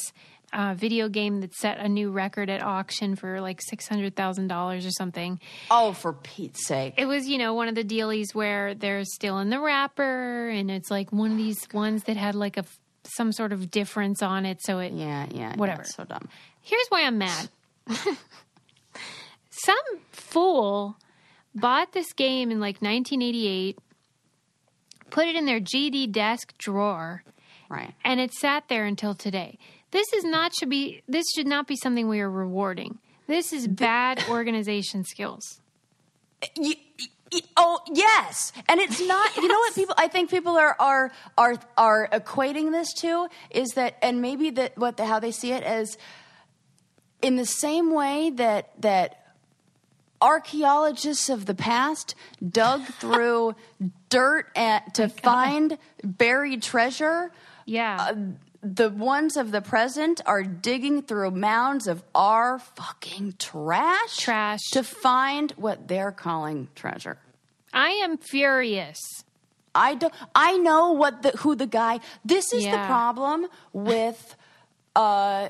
[0.52, 4.48] uh, video game that set a new record at auction for like six hundred thousand
[4.48, 5.40] dollars or something.
[5.70, 6.96] Oh, for Pete's sake.
[6.98, 10.72] It was, you know, one of the dealies where they're still in the wrapper, and
[10.72, 12.66] it's like one of these ones that had like a
[13.04, 14.60] some sort of difference on it.
[14.64, 15.56] So it, Yeah, yeah.
[15.58, 15.84] Whatever.
[15.84, 16.28] yeah, so dumb.
[16.62, 17.50] Here's why I'm mad.
[19.50, 19.78] Some
[20.12, 20.98] fool
[21.54, 23.80] bought this game in like 1988,
[25.10, 27.24] put it in their GD desk drawer,
[27.70, 27.94] Right.
[28.04, 29.58] and it sat there until today.
[29.92, 33.00] This is not should be this should not be something we are rewarding.
[33.28, 35.62] This is bad organization skills.
[36.56, 36.76] You,
[37.58, 39.36] oh yes, and it's not.
[39.38, 39.96] You know what people?
[39.98, 44.78] I think people are are are are equating this to is that, and maybe that
[44.78, 45.98] what the, how they see it as
[47.22, 49.22] in the same way that that
[50.22, 52.16] archaeologists of the past
[52.48, 53.56] dug through
[54.10, 57.32] dirt at, to find buried treasure.
[57.66, 58.14] Yeah.
[58.62, 64.62] The ones of the present are digging through mounds of our fucking trash, Trash.
[64.72, 67.20] to find what they're calling treasure.
[67.72, 68.98] I am furious.
[69.76, 70.14] I don't.
[70.34, 72.00] I know what the who the guy.
[72.24, 74.36] This is the problem with.
[74.96, 75.50] Uh,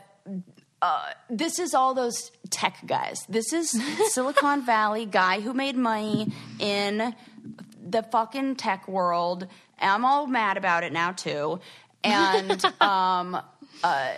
[0.86, 3.26] uh, this is all those tech guys.
[3.28, 3.72] This is
[4.14, 7.16] Silicon Valley guy who made money in
[7.90, 9.48] the fucking tech world.
[9.80, 11.60] I'm all mad about it now too,
[12.04, 13.38] and um,
[13.84, 14.12] uh,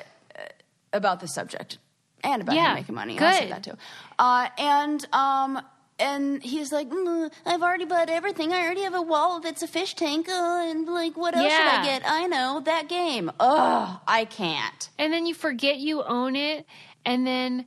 [0.94, 1.78] about the subject
[2.24, 3.20] and about Yeah, him making money.
[3.20, 3.52] I'll say good.
[3.54, 3.78] that too.
[4.20, 5.62] Uh, and um,
[6.00, 8.54] and he's like, "Mm, I've already bought everything.
[8.54, 10.30] I already have a wall that's a fish tank.
[10.30, 12.04] Uh, and like, what else should I get?
[12.06, 13.32] I know that game.
[13.40, 14.90] Oh, I can't.
[15.00, 16.66] And then you forget you own it
[17.06, 17.66] and then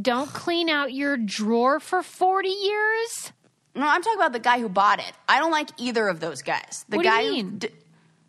[0.00, 3.32] don't clean out your drawer for 40 years?
[3.74, 5.12] No, I'm talking about the guy who bought it.
[5.28, 6.84] I don't like either of those guys.
[6.88, 7.50] The What do you guy mean?
[7.52, 7.68] who, d-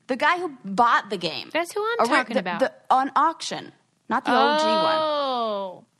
[0.08, 1.50] the guy who bought the game.
[1.54, 2.60] That's who I'm wait, talking the- about.
[2.60, 3.72] the- on auction,
[4.10, 4.96] not the OG one.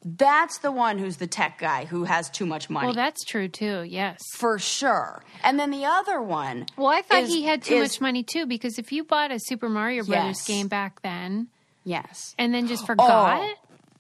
[0.06, 0.10] Oh.
[0.18, 2.88] That's the one who's the tech guy who has too much money.
[2.88, 3.84] Well, that's true too.
[3.84, 4.20] Yes.
[4.36, 5.24] for sure.
[5.44, 6.66] And then the other one.
[6.78, 9.32] Well, I thought is- he had too is- much money too because if you bought
[9.32, 10.48] a Super Mario Brothers Yes.
[10.48, 11.48] game back then
[11.86, 12.34] Yes.
[12.38, 12.88] and then just oh.
[12.88, 13.56] forgot,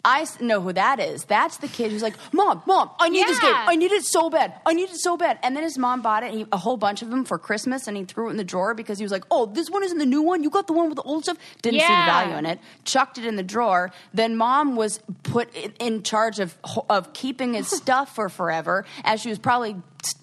[0.06, 1.24] I know who that is.
[1.26, 3.54] That's the kid who's like, "Mom, mom, I need this game.
[3.56, 4.54] I need it so bad.
[4.66, 6.76] I need it so bad." And then his mom bought it, and he, a whole
[6.78, 9.12] bunch of them for Christmas, and he threw it in the drawer because he was
[9.12, 10.44] like, "Oh, this one isn't the new one.
[10.44, 12.60] You got the one with the old stuff." Didn't see the value in it.
[12.84, 13.92] Chucked it in the drawer.
[14.14, 16.58] Then mom was put in, in charge of
[16.90, 19.78] of keeping his stuff for forever, as she was probably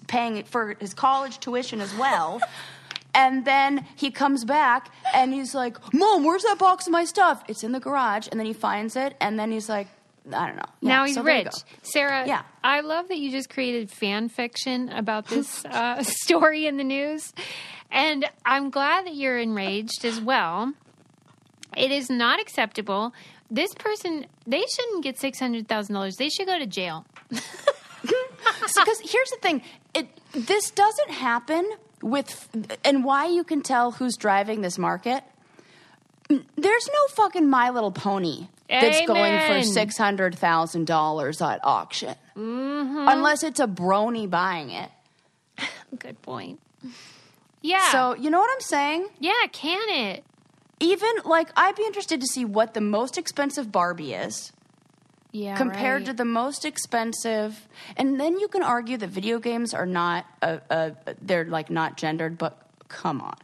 [0.07, 2.39] paying for his college tuition as well.
[3.13, 7.43] And then he comes back and he's like, Mom, where's that box of my stuff?
[7.47, 8.27] It's in the garage.
[8.31, 9.87] And then he finds it and then he's like,
[10.33, 10.63] I don't know.
[10.81, 11.53] Yeah, now he's so rich.
[11.81, 12.43] Sarah, Yeah.
[12.63, 17.33] I love that you just created fan fiction about this uh, story in the news.
[17.91, 20.73] And I'm glad that you're enraged as well.
[21.75, 23.13] It is not acceptable.
[23.49, 26.15] This person, they shouldn't get $600,000.
[26.15, 27.05] They should go to jail.
[28.03, 29.61] Because here's the thing
[29.93, 31.69] it, this doesn't happen
[32.01, 32.49] with,
[32.83, 35.23] and why you can tell who's driving this market.
[36.29, 42.15] There's no fucking My Little Pony that's going for $600,000 at auction.
[42.37, 43.05] Mm-hmm.
[43.07, 44.89] Unless it's a brony buying it.
[45.99, 46.61] Good point.
[47.61, 47.91] Yeah.
[47.91, 49.09] So, you know what I'm saying?
[49.19, 50.23] yeah, can it?
[50.79, 54.51] Even, like, I'd be interested to see what the most expensive Barbie is.
[55.31, 55.55] Yeah.
[55.55, 56.05] compared right.
[56.07, 60.57] to the most expensive and then you can argue that video games are not uh,
[60.69, 60.89] uh,
[61.21, 62.57] they're like not gendered but
[62.89, 63.37] come on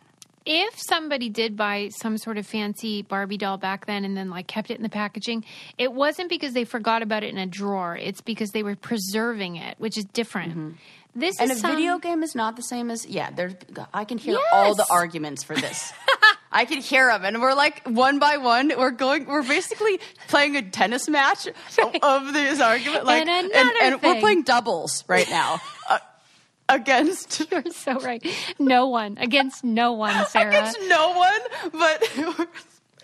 [0.49, 4.47] if somebody did buy some sort of fancy Barbie doll back then and then like
[4.47, 5.43] kept it in the packaging,
[5.77, 7.97] it wasn't because they forgot about it in a drawer.
[7.97, 10.77] It's because they were preserving it, which is different.
[11.13, 11.43] This Mm-hmm.
[11.43, 13.55] and a some- video game is not the same as yeah there's
[13.93, 15.91] i can hear all the arguments for this
[16.57, 20.55] i can hear them and we're like one by one we're going we're basically playing
[20.55, 21.47] a tennis match
[22.01, 25.99] of this argument like And another and, we're playing doubles right now uh,
[26.69, 28.25] against You're so right.
[28.59, 30.49] No one against no one, Sarah.
[30.49, 32.05] against no one but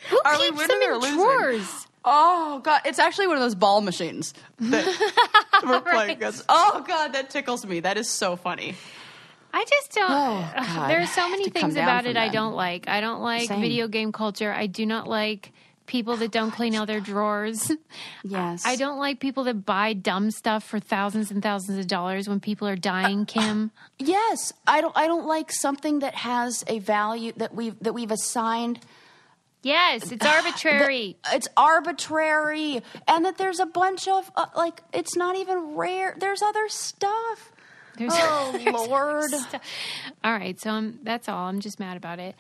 [0.10, 1.68] Who are we keeps winning them in or losing?
[2.06, 4.86] Oh god, it's actually one of those ball machines that
[5.66, 6.43] we're playing against.
[6.49, 7.80] Oh god, that tickles me.
[7.80, 8.76] That is so funny.
[9.54, 10.12] I just don't.
[10.12, 12.88] Oh, there are so many things about it I don't like.
[12.88, 13.62] I don't like Same.
[13.62, 14.51] video game culture.
[14.51, 15.51] I do not like
[15.86, 17.72] people that don't clean out their drawers.
[18.26, 22.28] Yes, I don't like people that buy dumb stuff for thousands and thousands of dollars
[22.28, 23.70] when people are dying, Kim.
[23.99, 24.97] Yes, I don't.
[24.97, 28.80] I don't like something that has a value that we've that we've assigned
[29.64, 31.16] Yes, it's arbitrary.
[31.32, 36.41] it's arbitrary and that there's a bunch of uh, like it's not even rare there's
[36.41, 37.53] other stuff
[37.98, 39.30] There's, oh there's lord.
[39.32, 39.62] stuff.
[40.24, 41.48] All right, so I'm, that's all.
[41.48, 42.36] I'm just mad about it.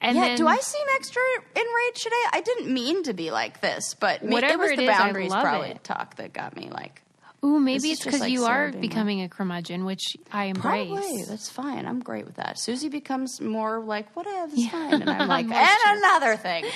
[0.00, 1.22] And yeah then, do i seem extra
[1.54, 2.22] enraged today?
[2.32, 4.88] I didn't mean to be like this but ma- it Whatever was it the is,
[4.90, 5.82] boundaries probably it.
[5.84, 7.00] talk that got me like
[7.44, 10.88] Ooh, maybe it's because like you are becoming a curmudgeon, which I embrace.
[10.88, 11.22] probably.
[11.24, 11.86] That's fine.
[11.86, 12.58] I'm great with that.
[12.58, 14.94] Susie becomes more like whatever it's fine.
[15.02, 16.64] And i'm like and another thing.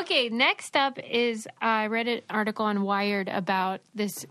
[0.00, 4.24] Okay, next up is I read an article on Wired about this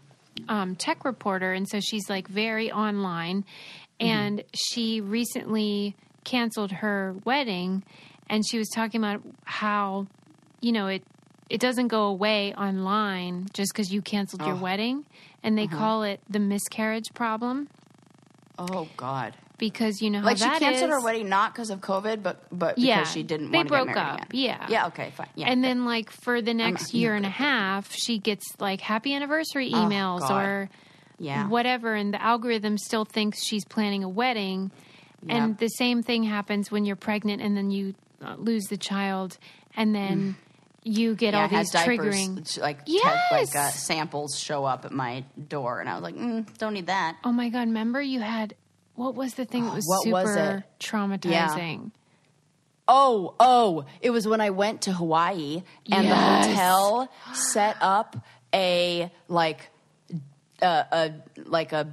[0.49, 3.45] um, tech reporter, and so she's like very online,
[3.99, 7.83] and she recently canceled her wedding,
[8.29, 10.07] and she was talking about how
[10.61, 11.03] you know it
[11.49, 15.05] it doesn't go away online just because you canceled your wedding,
[15.43, 17.67] and they call it the miscarriage problem.
[18.57, 22.21] Oh god because you know how like she canceled her wedding not because of covid
[22.23, 24.27] but but Yeah, because she didn't they broke up, again.
[24.31, 24.67] yeah.
[24.69, 27.29] yeah okay fine yeah and then like for the next I'm year not and a
[27.29, 30.69] half she gets like happy anniversary emails Oh, or
[31.19, 34.71] yeah whatever and the algorithm still thinks she's planning a wedding
[35.27, 39.37] and the same thing happens when you're pregnant and then you uh, lose the child
[39.75, 40.35] and then
[40.83, 41.37] you get Mm.
[41.37, 43.31] Yeah, all these diapers, triggering like te- Yes!
[43.31, 46.85] like uh, samples show up at my door, and I was like, mm, "Don't need
[46.87, 48.53] that." oh my god remember you had
[48.95, 50.63] what was the thing that was What super was it?
[50.79, 51.91] traumatizing
[52.87, 53.85] Oh, oh!
[53.99, 56.45] It was when I went to Hawaii, and Yes.
[56.45, 58.15] the hotel set up
[58.53, 59.69] a like
[60.61, 61.11] uh, a
[61.45, 61.91] like a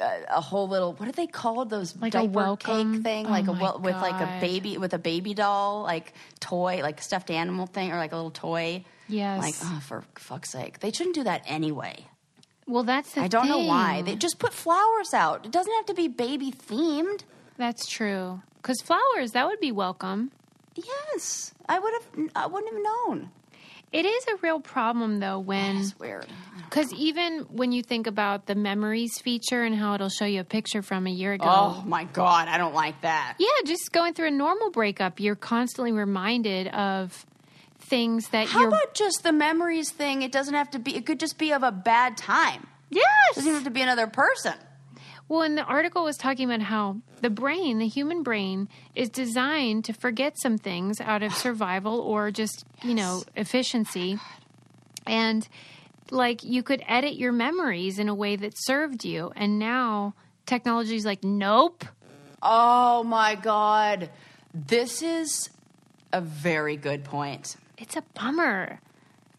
[0.00, 2.94] a whole little what are they called those Like a diaper welcome?
[2.94, 5.82] cake thing Oh like a my wel- with like a baby with a baby doll
[5.82, 9.38] like toy like stuffed animal thing or like a little toy Yes.
[9.40, 12.04] like oh for fuck's sake they shouldn't do that anyway
[12.66, 13.96] well that's the I don't know why.
[13.96, 14.04] thing.
[14.06, 15.44] They just put flowers out.
[15.44, 17.22] It doesn't have to be baby themed.
[17.56, 20.30] that's true because flowers that would be welcome
[20.74, 22.28] Yes, I would have.
[22.36, 23.30] I wouldn't have known.
[23.92, 26.26] It is a real problem though when It's weird.
[26.68, 30.44] because even when you think about the memories feature and how it'll show you a
[30.44, 31.46] picture from a year ago.
[31.48, 33.36] Oh my god, I don't like that.
[33.38, 37.24] Yeah, just going through a normal breakup, you're constantly reminded of
[37.86, 38.68] things that How you're.
[38.68, 40.22] about just the memories thing?
[40.22, 40.96] It doesn't have to be.
[40.96, 42.66] It could just be of a bad time.
[42.90, 43.34] It yes.
[43.36, 44.54] doesn't have to be another person.
[45.28, 49.84] Well, and the article was talking about how the brain, the human brain, is designed
[49.86, 54.18] to forget some things out of survival or just, you know, efficiency.
[55.04, 55.48] And
[56.10, 59.32] like you could edit your memories in a way that served you.
[59.34, 60.14] And now
[60.46, 61.84] technology's like, nope.
[62.40, 64.10] Oh my god,
[64.54, 65.50] this is
[66.12, 67.56] a very good point.
[67.78, 68.80] It's a bummer.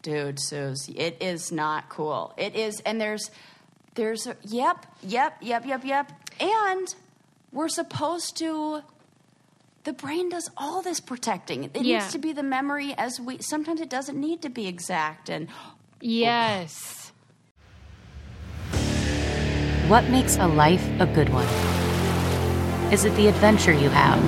[0.02, 2.32] Dude, Suze, it is not cool.
[2.36, 3.30] It is, and there's,
[3.94, 6.12] there's, a, yep, yep, yep, yep, yep.
[6.40, 6.94] And
[7.52, 8.82] we're supposed to,
[9.84, 11.64] the brain does all this protecting.
[11.64, 11.98] It Yeah.
[11.98, 15.28] needs to be the memory as we, sometimes it doesn't need to be exact.
[15.28, 15.48] And
[16.00, 17.10] Yes.
[19.88, 21.46] What makes a life a good one?
[22.92, 24.18] Is it the adventure you have?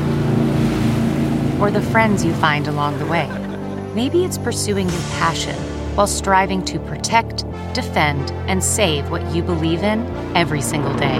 [1.60, 3.28] Or the friends you find along the way?
[3.94, 5.56] Maybe it's pursuing your passion
[5.96, 11.18] while striving to protect, defend, and save what you believe in every single day.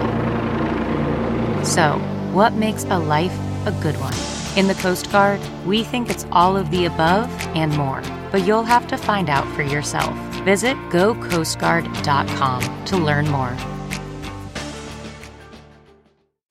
[1.64, 1.99] So,
[2.33, 4.14] what makes a life a good one?
[4.57, 8.62] In the Coast Guard, we think it's all of the above and more, but you'll
[8.62, 10.14] have to find out for yourself.
[10.45, 13.57] Visit gocoastguard.com to learn more.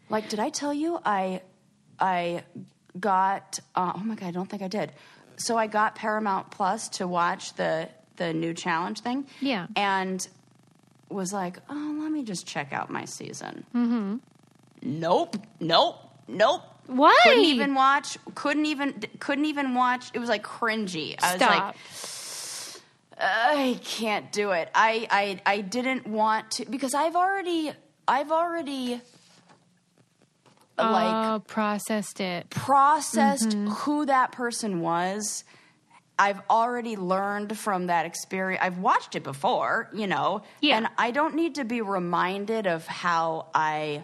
[0.09, 1.41] like, did I tell you I,
[1.99, 2.43] I
[2.99, 4.91] got, uh, oh my God, I don't think I did.
[5.39, 9.25] So I got Paramount Plus to watch the, the new challenge thing.
[9.41, 9.67] Yeah.
[9.75, 10.25] And
[11.09, 13.65] was like, oh, let me just check out my season.
[13.75, 14.17] Mm-hmm.
[14.81, 16.61] Nope, nope, nope.
[16.85, 17.15] Why?
[17.23, 18.17] Couldn't even watch.
[18.33, 19.03] Couldn't even.
[19.19, 20.09] Couldn't even watch.
[20.13, 21.15] It was like cringy.
[21.21, 21.75] I was like,
[23.19, 24.69] I can't do it.
[24.73, 27.71] I, I I didn't want to because I've already
[28.07, 29.01] I've already
[30.83, 32.49] like oh, processed it.
[32.49, 33.67] processed Mm-hmm.
[33.69, 35.43] who that person was.
[36.17, 38.61] I've already learned from that experience.
[38.61, 40.75] I've watched it before, you know, Yeah.
[40.77, 44.03] and I don't need to be reminded of how I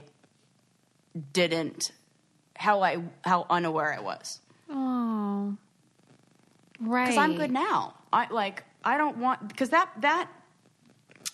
[1.34, 1.92] didn't,
[2.56, 4.40] how I, how unaware I was.
[4.70, 5.58] Oh.
[6.80, 7.06] Right.
[7.06, 7.96] Because I'm good now.
[8.14, 8.64] I like.
[8.84, 10.30] I don't want because that that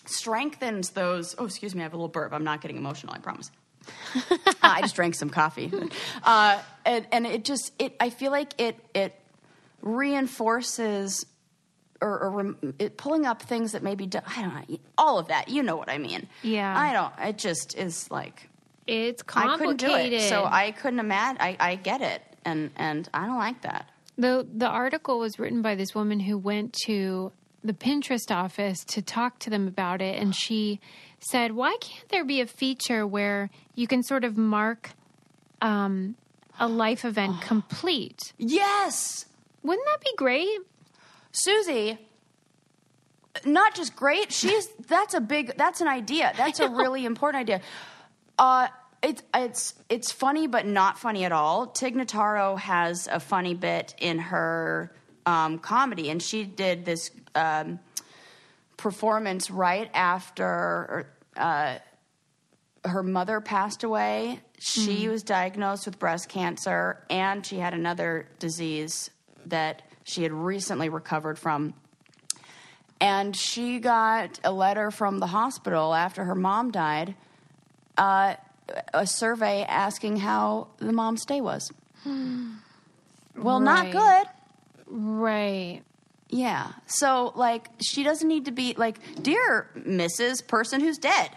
[0.06, 1.34] strengthens those.
[1.38, 1.80] Oh, excuse me.
[1.80, 2.32] I have a little burp.
[2.32, 3.12] I'm not getting emotional.
[3.14, 3.50] I promise.
[4.30, 5.72] Uh, I just drank some coffee,
[6.24, 7.94] uh, and and it just it.
[8.00, 9.14] I feel like it it
[9.80, 11.26] reinforces
[12.00, 15.28] or, or rem, it, pulling up things that maybe do, I don't know all of
[15.28, 15.48] that.
[15.48, 16.26] You know what I mean?
[16.42, 16.76] Yeah.
[16.76, 17.28] I don't.
[17.28, 18.48] It just is like
[18.86, 20.10] It's I couldn't complicated.
[20.10, 21.40] do it, so I couldn't imagine.
[21.40, 23.88] I, I get it, and and I don't like that.
[24.18, 27.32] The the article was written by this woman who went to
[27.64, 30.80] the Pinterest office to talk to them about it and she
[31.22, 34.90] said, "Why can't there be a feature where you can sort of mark
[35.60, 36.16] um,
[36.58, 38.32] a life event complete?
[38.38, 39.26] Yes,
[39.62, 40.58] Wouldn't that be great?"
[41.32, 41.98] Susie.
[43.46, 44.30] Not just great.
[44.30, 45.56] She's that's a big.
[45.56, 46.32] That's an idea.
[46.36, 47.62] That's a really important idea.
[48.38, 48.68] Uh,
[49.02, 51.66] it's it's it's funny, but not funny at all.
[51.66, 54.92] Tig Notaro has a funny bit in her
[55.26, 57.80] um, comedy, and she did this um,
[58.82, 61.06] performance right after
[61.36, 61.78] uh,
[62.84, 64.40] her mother passed away.
[64.58, 69.10] She was diagnosed with breast cancer, and she had another disease
[69.46, 71.74] that she had recently recovered from.
[73.00, 77.14] And she got a letter from the hospital after her mom died,
[77.96, 78.34] uh,
[78.92, 81.70] a survey asking how the mom's day was.
[82.04, 84.26] well, not good.
[86.34, 86.72] Yeah.
[86.86, 90.44] So, like, she doesn't need to be like, dear Mrs.
[90.46, 91.30] Person who's dead,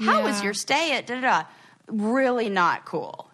[0.00, 0.44] how was Yeah.
[0.44, 1.44] your stay at da da da?
[1.88, 3.28] Really not cool.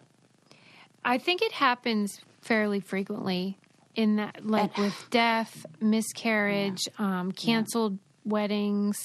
[1.04, 3.58] I think it happens fairly frequently
[3.94, 8.96] in that, like with death, miscarriage, um, canceled weddings,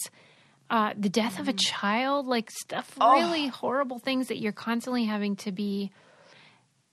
[0.69, 5.35] uh, the death of a child, like stuff, really horrible things that you're constantly having
[5.35, 5.91] to be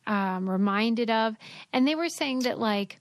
[0.09, 1.37] um, reminded of.
[1.73, 2.99] And they were saying that, like,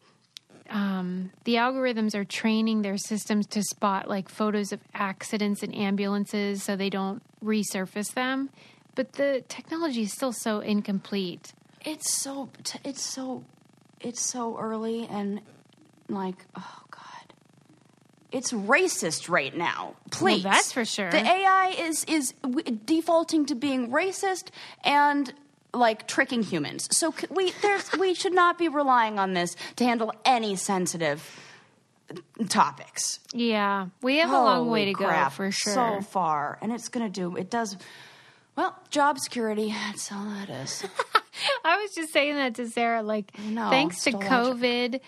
[0.69, 6.63] um, the algorithms are training their systems to spot like photos of accidents in ambulances
[6.63, 8.49] so they don't resurface them.
[8.95, 11.53] But the technology is still so incomplete.
[11.83, 12.49] It's so,
[12.83, 13.43] it's so,
[13.99, 15.41] it's so early and
[16.09, 17.01] like, oh God.
[18.31, 19.95] It's racist right now.
[20.11, 20.43] Please.
[20.43, 21.11] that's for sure.
[21.11, 24.49] The AI is is w- defaulting to being racist
[24.83, 25.33] and
[25.75, 26.87] like tricking humans.
[26.91, 31.39] So we there's we should not be relying on this to handle any sensitive
[32.49, 33.19] topics.
[33.33, 35.73] Yeah, we have a long way to crap, go for sure.
[35.73, 37.35] So far, and it's going to do.
[37.35, 37.77] It does.
[38.55, 39.69] Well, job security.
[39.69, 40.85] That's all that is.
[41.65, 43.03] I was just saying that to Sarah.
[43.03, 44.31] Like, know, thanks to still logic.
[44.31, 44.99] COVID,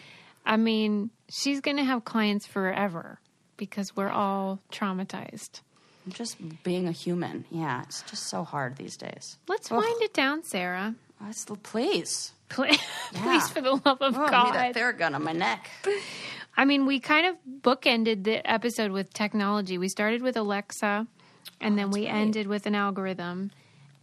[0.46, 3.20] I mean, she's going to have clients forever
[3.56, 5.62] because we're all traumatized.
[6.10, 7.46] Just being a human.
[7.52, 9.38] Yeah, it's just so hard these days.
[9.48, 9.78] Let's Ugh.
[9.78, 10.96] wind it down, Sarah.
[11.22, 12.32] That's the please.
[12.50, 12.80] Please,
[13.14, 14.54] please for the love of Oh, I need God.
[14.54, 15.70] that Theragun on my neck.
[16.56, 19.78] I mean, we kind of bookended the episode with technology.
[19.78, 21.06] We started with Alexa,
[21.60, 23.52] and then we ended with an algorithm,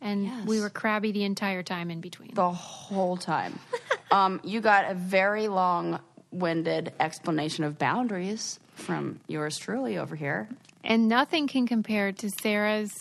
[0.01, 2.35] and we were crabby the entire time in between.
[2.35, 3.59] the whole time.
[4.11, 10.49] um, you got a very long-winded explanation of boundaries from yours truly over here.
[10.83, 12.93] And nothing can compare to Sarah's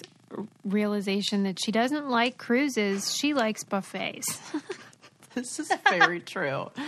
[0.65, 4.39] realization that she doesn't like cruises, she likes buffets.
[5.35, 6.69] This is very true.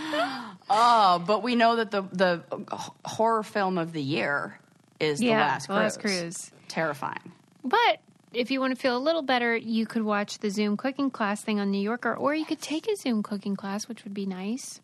[0.70, 2.44] Oh, but we know that the the
[3.04, 4.60] horror film of the year
[5.00, 5.78] is the Yeah, last cruise.
[5.78, 6.52] Last Cruise.
[6.68, 7.32] Terrifying.
[7.64, 8.02] But
[8.34, 11.42] if you want to feel a little better, you could watch the Zoom cooking class
[11.42, 14.26] thing on New Yorker, or you could take a Zoom cooking class, which would be
[14.28, 14.80] nice.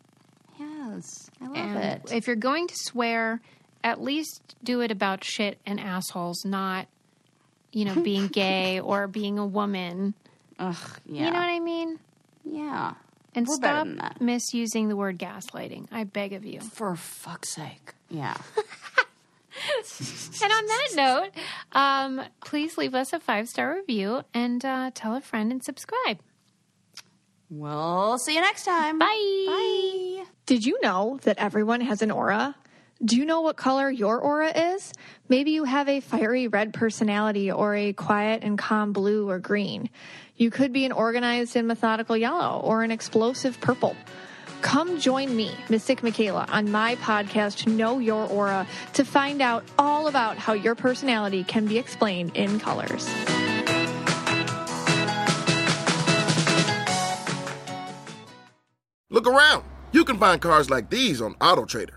[0.58, 2.12] Yes, I love And it.
[2.12, 3.40] if you're going to swear,
[3.84, 6.86] at least do it about shit and assholes, not,
[7.72, 10.14] you know, being gay or being a woman.
[10.58, 10.76] Ugh,
[11.06, 11.98] yeah, You know what I mean?
[12.44, 12.94] yeah.
[13.34, 14.20] And We're stop than that.
[14.20, 15.86] misusing the word gaslighting.
[15.90, 16.60] I beg of you.
[16.60, 18.36] For fuck's sake, yeah.
[20.42, 21.30] And on that note,
[21.72, 26.18] um, please leave us a five star review and uh, tell a friend and subscribe.
[27.50, 28.98] we'll see you next time.
[28.98, 29.44] Bye.
[29.46, 30.24] Bye.
[30.46, 32.54] Did you know that everyone has an aura?
[33.04, 34.92] Do you know what color your aura is?
[35.28, 39.90] Maybe you have a fiery red personality or a quiet and calm blue or green.
[40.36, 43.96] You could be an organized and methodical yellow or an explosive purple.
[44.60, 50.06] Come join me, Mystic Michaela, on my podcast, Know Your Aura, to find out all
[50.06, 53.08] about how your personality can be explained in colors.
[59.10, 59.64] Look around.
[59.90, 61.96] You can find cars like these on AutoTrader,